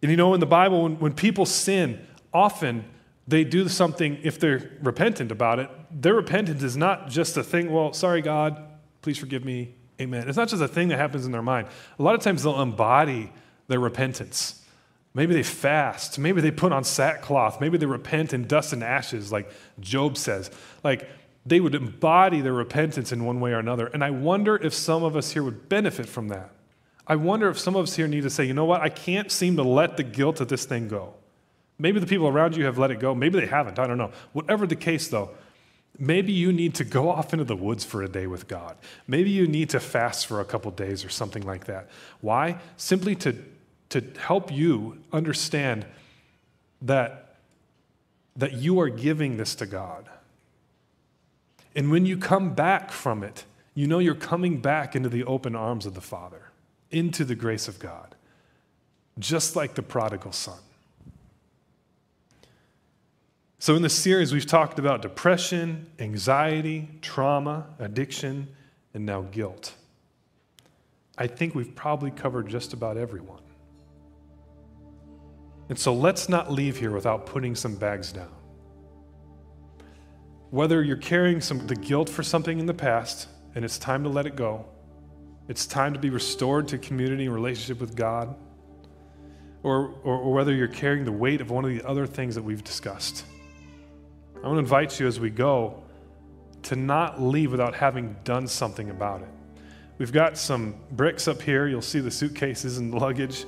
And 0.00 0.10
you 0.10 0.16
know, 0.16 0.32
in 0.32 0.40
the 0.40 0.46
Bible, 0.46 0.84
when, 0.84 0.98
when 0.98 1.12
people 1.12 1.44
sin, 1.44 2.04
often 2.32 2.84
they 3.28 3.44
do 3.44 3.68
something, 3.68 4.18
if 4.22 4.38
they're 4.38 4.70
repentant 4.82 5.30
about 5.30 5.58
it, 5.58 5.70
their 5.90 6.14
repentance 6.14 6.62
is 6.62 6.76
not 6.76 7.08
just 7.08 7.36
a 7.36 7.42
thing, 7.42 7.70
well, 7.70 7.92
sorry, 7.92 8.20
God, 8.20 8.62
please 9.00 9.18
forgive 9.18 9.44
me, 9.44 9.74
amen. 10.00 10.28
It's 10.28 10.36
not 10.36 10.48
just 10.48 10.62
a 10.62 10.68
thing 10.68 10.88
that 10.88 10.98
happens 10.98 11.24
in 11.24 11.32
their 11.32 11.42
mind. 11.42 11.68
A 11.98 12.02
lot 12.02 12.14
of 12.14 12.20
times 12.20 12.42
they'll 12.42 12.60
embody 12.60 13.32
their 13.68 13.80
repentance. 13.80 14.62
Maybe 15.14 15.34
they 15.34 15.42
fast. 15.42 16.18
Maybe 16.18 16.40
they 16.40 16.50
put 16.50 16.72
on 16.72 16.84
sackcloth. 16.84 17.60
Maybe 17.60 17.76
they 17.76 17.86
repent 17.86 18.32
in 18.32 18.46
dust 18.46 18.72
and 18.72 18.82
ashes, 18.82 19.30
like 19.30 19.50
Job 19.78 20.16
says. 20.16 20.50
Like 20.82 21.08
they 21.44 21.60
would 21.60 21.74
embody 21.74 22.40
their 22.40 22.54
repentance 22.54 23.12
in 23.12 23.24
one 23.24 23.40
way 23.40 23.52
or 23.52 23.58
another. 23.58 23.88
And 23.88 24.02
I 24.02 24.10
wonder 24.10 24.56
if 24.56 24.72
some 24.72 25.04
of 25.04 25.14
us 25.14 25.32
here 25.32 25.42
would 25.42 25.68
benefit 25.68 26.08
from 26.08 26.28
that. 26.28 26.50
I 27.06 27.16
wonder 27.16 27.50
if 27.50 27.58
some 27.58 27.76
of 27.76 27.82
us 27.84 27.96
here 27.96 28.08
need 28.08 28.22
to 28.22 28.30
say, 28.30 28.44
you 28.44 28.54
know 28.54 28.64
what? 28.64 28.80
I 28.80 28.88
can't 28.88 29.30
seem 29.30 29.56
to 29.56 29.62
let 29.62 29.96
the 29.96 30.02
guilt 30.02 30.40
of 30.40 30.48
this 30.48 30.64
thing 30.64 30.88
go. 30.88 31.14
Maybe 31.82 31.98
the 31.98 32.06
people 32.06 32.28
around 32.28 32.56
you 32.56 32.64
have 32.66 32.78
let 32.78 32.92
it 32.92 33.00
go. 33.00 33.12
Maybe 33.12 33.40
they 33.40 33.46
haven't. 33.46 33.80
I 33.80 33.88
don't 33.88 33.98
know. 33.98 34.12
Whatever 34.32 34.68
the 34.68 34.76
case, 34.76 35.08
though, 35.08 35.30
maybe 35.98 36.32
you 36.32 36.52
need 36.52 36.76
to 36.76 36.84
go 36.84 37.10
off 37.10 37.32
into 37.32 37.44
the 37.44 37.56
woods 37.56 37.84
for 37.84 38.04
a 38.04 38.08
day 38.08 38.28
with 38.28 38.46
God. 38.46 38.76
Maybe 39.08 39.30
you 39.30 39.48
need 39.48 39.68
to 39.70 39.80
fast 39.80 40.28
for 40.28 40.40
a 40.40 40.44
couple 40.44 40.70
days 40.70 41.04
or 41.04 41.08
something 41.08 41.44
like 41.44 41.64
that. 41.64 41.88
Why? 42.20 42.60
Simply 42.76 43.16
to, 43.16 43.36
to 43.88 44.00
help 44.16 44.52
you 44.52 44.98
understand 45.12 45.84
that, 46.82 47.34
that 48.36 48.52
you 48.52 48.78
are 48.78 48.88
giving 48.88 49.36
this 49.36 49.56
to 49.56 49.66
God. 49.66 50.08
And 51.74 51.90
when 51.90 52.06
you 52.06 52.16
come 52.16 52.54
back 52.54 52.92
from 52.92 53.24
it, 53.24 53.44
you 53.74 53.88
know 53.88 53.98
you're 53.98 54.14
coming 54.14 54.60
back 54.60 54.94
into 54.94 55.08
the 55.08 55.24
open 55.24 55.56
arms 55.56 55.84
of 55.84 55.94
the 55.94 56.00
Father, 56.00 56.42
into 56.92 57.24
the 57.24 57.34
grace 57.34 57.66
of 57.66 57.80
God, 57.80 58.14
just 59.18 59.56
like 59.56 59.74
the 59.74 59.82
prodigal 59.82 60.30
son. 60.30 60.60
So, 63.62 63.76
in 63.76 63.82
this 63.82 63.94
series, 63.94 64.32
we've 64.32 64.44
talked 64.44 64.80
about 64.80 65.02
depression, 65.02 65.86
anxiety, 66.00 66.88
trauma, 67.00 67.68
addiction, 67.78 68.48
and 68.92 69.06
now 69.06 69.22
guilt. 69.22 69.74
I 71.16 71.28
think 71.28 71.54
we've 71.54 71.72
probably 71.72 72.10
covered 72.10 72.48
just 72.48 72.72
about 72.72 72.96
everyone. 72.96 73.44
And 75.68 75.78
so, 75.78 75.94
let's 75.94 76.28
not 76.28 76.50
leave 76.50 76.76
here 76.76 76.90
without 76.90 77.24
putting 77.24 77.54
some 77.54 77.76
bags 77.76 78.10
down. 78.10 78.32
Whether 80.50 80.82
you're 80.82 80.96
carrying 80.96 81.40
some, 81.40 81.64
the 81.68 81.76
guilt 81.76 82.08
for 82.08 82.24
something 82.24 82.58
in 82.58 82.66
the 82.66 82.74
past 82.74 83.28
and 83.54 83.64
it's 83.64 83.78
time 83.78 84.02
to 84.02 84.08
let 84.08 84.26
it 84.26 84.34
go, 84.34 84.66
it's 85.46 85.66
time 85.66 85.92
to 85.92 86.00
be 86.00 86.10
restored 86.10 86.66
to 86.66 86.78
community 86.78 87.26
and 87.26 87.32
relationship 87.32 87.80
with 87.80 87.94
God, 87.94 88.34
or, 89.62 89.94
or, 90.02 90.16
or 90.16 90.32
whether 90.32 90.52
you're 90.52 90.66
carrying 90.66 91.04
the 91.04 91.12
weight 91.12 91.40
of 91.40 91.52
one 91.52 91.64
of 91.64 91.70
the 91.70 91.88
other 91.88 92.08
things 92.08 92.34
that 92.34 92.42
we've 92.42 92.64
discussed 92.64 93.24
I 94.42 94.46
want 94.46 94.56
to 94.56 94.60
invite 94.60 94.98
you 94.98 95.06
as 95.06 95.20
we 95.20 95.30
go 95.30 95.82
to 96.64 96.76
not 96.76 97.22
leave 97.22 97.52
without 97.52 97.74
having 97.74 98.16
done 98.24 98.48
something 98.48 98.90
about 98.90 99.22
it. 99.22 99.28
We've 99.98 100.12
got 100.12 100.36
some 100.36 100.74
bricks 100.90 101.28
up 101.28 101.40
here. 101.40 101.68
You'll 101.68 101.80
see 101.80 102.00
the 102.00 102.10
suitcases 102.10 102.78
and 102.78 102.92
the 102.92 102.96
luggage. 102.96 103.44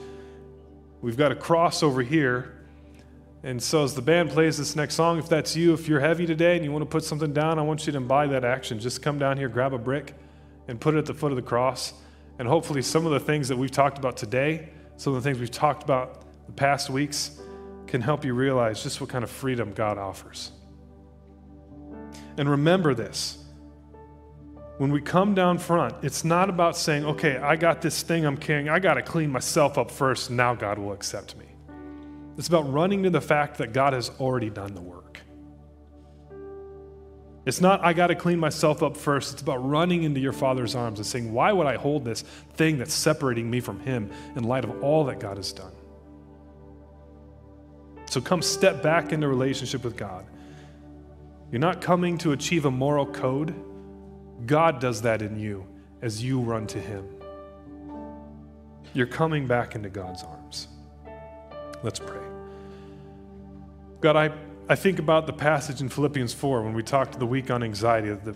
We've 1.03 1.17
got 1.17 1.33
a 1.33 1.35
cross 1.35 1.83
over 1.83 2.01
here. 2.01 2.61
And 3.43 3.61
so, 3.63 3.83
as 3.83 3.95
the 3.95 4.03
band 4.03 4.31
plays 4.31 4.57
this 4.57 4.77
next 4.77 4.95
song, 4.95 5.19
if 5.19 5.29
that's 5.29 5.57
you, 5.57 5.75
if 5.75 5.89
you're 5.89 6.01
heavy 6.01 6.27
today 6.27 6.55
and 6.55 6.65
you 6.65 6.71
want 6.71 6.83
to 6.83 6.89
put 6.89 7.05
something 7.05 7.33
down, 7.33 7.59
I 7.59 7.63
want 7.63 7.87
you 7.87 7.93
to 7.93 7.99
embody 7.99 8.31
that 8.31 8.45
action. 8.45 8.79
Just 8.79 9.03
come 9.03 9.19
down 9.19 9.37
here, 9.37 9.49
grab 9.49 9.75
a 9.75 9.79
brick, 9.79 10.15
and 10.69 10.81
put 10.81 10.95
it 10.95 10.99
at 10.99 11.07
the 11.07 11.13
foot 11.13 11.33
of 11.33 11.37
the 11.37 11.43
cross. 11.43 11.93
And 12.39 12.49
hopefully, 12.49 12.83
some 12.83 13.05
of 13.05 13.13
the 13.13 13.21
things 13.21 13.49
that 13.49 13.57
we've 13.57 13.71
talked 13.71 13.99
about 13.99 14.17
today, 14.17 14.69
some 14.97 15.15
of 15.15 15.23
the 15.23 15.29
things 15.29 15.41
we've 15.41 15.51
talked 15.51 15.83
about 15.83 16.25
the 16.47 16.53
past 16.53 16.89
weeks, 16.89 17.41
can 17.87 18.01
help 18.01 18.25
you 18.25 18.33
realize 18.33 18.83
just 18.83 19.01
what 19.01 19.11
kind 19.11 19.25
of 19.25 19.31
freedom 19.31 19.73
God 19.75 19.99
offers. 19.99 20.53
And 22.37 22.49
remember 22.51 22.95
this 22.95 23.39
when 24.79 24.91
we 24.91 25.01
come 25.01 25.35
down 25.35 25.59
front, 25.59 25.95
it's 26.03 26.25
not 26.25 26.51
about 26.51 26.77
saying, 26.77 27.05
okay, 27.05 27.37
I 27.37 27.55
got 27.55 27.81
this 27.81 28.03
thing 28.03 28.25
I'm 28.25 28.37
carrying, 28.37 28.69
I 28.69 28.81
got 28.81 28.95
to 28.95 29.03
clean 29.03 29.31
myself 29.31 29.79
up 29.79 29.91
first, 29.91 30.31
now 30.31 30.55
God 30.55 30.79
will 30.79 30.93
accept 30.93 31.37
me. 31.37 31.47
It's 32.37 32.49
about 32.49 32.73
running 32.73 33.05
to 33.05 33.11
the 33.11 33.21
fact 33.21 33.59
that 33.59 33.73
God 33.73 33.93
has 33.93 34.11
already 34.19 34.51
done 34.51 34.75
the 34.75 34.81
work. 34.81 35.21
It's 37.47 37.61
not, 37.61 37.85
I 37.85 37.93
got 37.93 38.09
to 38.09 38.15
clean 38.15 38.41
myself 38.41 38.83
up 38.83 38.97
first. 38.97 39.35
It's 39.35 39.43
about 39.43 39.59
running 39.59 40.03
into 40.03 40.19
your 40.19 40.33
Father's 40.33 40.75
arms 40.75 40.99
and 40.99 41.07
saying, 41.07 41.33
why 41.33 41.53
would 41.53 41.67
I 41.67 41.77
hold 41.77 42.05
this 42.05 42.23
thing 42.55 42.79
that's 42.79 42.95
separating 42.95 43.49
me 43.51 43.61
from 43.61 43.81
Him 43.81 44.11
in 44.35 44.45
light 44.45 44.65
of 44.65 44.83
all 44.83 45.05
that 45.05 45.21
God 45.21 45.37
has 45.37 45.53
done? 45.53 45.73
So 48.07 48.21
come 48.21 48.43
step 48.43 48.83
back 48.83 49.13
into 49.13 49.29
relationship 49.29 49.85
with 49.85 49.97
God. 49.97 50.25
You're 51.51 51.61
not 51.61 51.81
coming 51.81 52.19
to 52.19 52.33
achieve 52.33 52.65
a 52.65 52.71
moral 52.71 53.07
code. 53.07 53.55
God 54.47 54.81
does 54.81 55.03
that 55.03 55.23
in 55.23 55.39
you 55.39 55.67
as 56.03 56.23
you 56.23 56.41
run 56.41 56.67
to 56.69 56.81
Him. 56.81 57.07
You're 58.93 59.07
coming 59.07 59.47
back 59.47 59.75
into 59.75 59.89
God's 59.89 60.23
arms. 60.23 60.69
Let's 61.83 61.99
pray. 61.99 62.23
God, 64.01 64.17
I, 64.17 64.31
I 64.69 64.75
think 64.75 64.99
about 64.99 65.27
the 65.27 65.33
passage 65.33 65.81
in 65.81 65.89
Philippians 65.89 66.33
4 66.33 66.63
when 66.63 66.75
we 66.75 66.83
talked 66.83 67.19
the 67.19 67.27
week 67.27 67.51
on 67.51 67.63
anxiety. 67.63 68.11
The, 68.11 68.35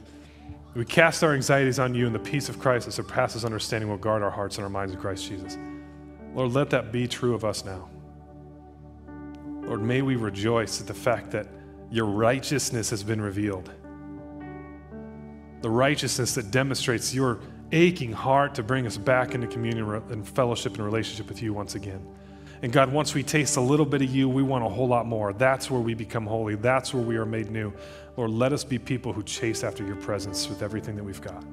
we 0.75 0.85
cast 0.85 1.25
our 1.25 1.35
anxieties 1.35 1.79
on 1.79 1.95
you, 1.95 2.07
and 2.07 2.15
the 2.15 2.21
peace 2.21 2.49
of 2.49 2.59
Christ 2.59 2.87
that 2.87 2.93
surpasses 2.93 3.45
understanding 3.45 3.89
will 3.89 3.97
guard 3.97 4.23
our 4.23 4.31
hearts 4.31 4.57
and 4.57 4.65
our 4.65 4.71
minds 4.71 4.95
in 4.95 5.01
Christ 5.01 5.29
Jesus. 5.29 5.57
Lord, 6.35 6.53
let 6.53 6.71
that 6.71 6.93
be 6.93 7.09
true 7.09 7.35
of 7.35 7.45
us 7.45 7.65
now. 7.65 7.89
Lord, 9.63 9.83
may 9.83 10.03
we 10.03 10.17
rejoice 10.17 10.81
at 10.81 10.87
the 10.87 10.95
fact 10.95 11.31
that 11.33 11.47
your 11.91 12.07
righteousness 12.07 12.91
has 12.91 13.03
been 13.03 13.21
revealed 13.21 13.71
the 15.61 15.71
righteousness 15.71 16.35
that 16.35 16.51
demonstrates 16.51 17.15
your 17.15 17.41
aching 17.73 18.13
heart 18.13 18.55
to 18.55 18.63
bring 18.63 18.87
us 18.87 18.97
back 18.97 19.35
into 19.35 19.47
communion 19.47 19.91
and 20.11 20.27
fellowship 20.27 20.75
and 20.75 20.85
relationship 20.85 21.29
with 21.29 21.43
you 21.43 21.53
once 21.53 21.75
again. 21.75 22.07
And 22.63 22.73
God, 22.73 22.93
once 22.93 23.15
we 23.15 23.23
taste 23.23 23.57
a 23.57 23.61
little 23.61 23.87
bit 23.87 24.03
of 24.03 24.13
you, 24.13 24.29
we 24.29 24.43
want 24.43 24.65
a 24.65 24.69
whole 24.69 24.89
lot 24.89 25.07
more. 25.07 25.33
That's 25.33 25.71
where 25.71 25.81
we 25.81 25.95
become 25.95 26.27
holy. 26.27 26.57
That's 26.57 26.93
where 26.93 27.03
we 27.03 27.17
are 27.17 27.27
made 27.27 27.51
new. 27.51 27.73
Lord, 28.17 28.31
let 28.31 28.53
us 28.53 28.65
be 28.65 28.79
people 28.79 29.13
who 29.13 29.23
chase 29.23 29.63
after 29.63 29.87
your 29.87 29.97
presence 29.97 30.49
with 30.49 30.63
everything 30.63 30.97
that 30.97 31.05
we've 31.05 31.21
got. 31.21 31.45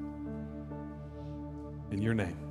In 1.92 2.02
your 2.02 2.16
name. 2.16 2.45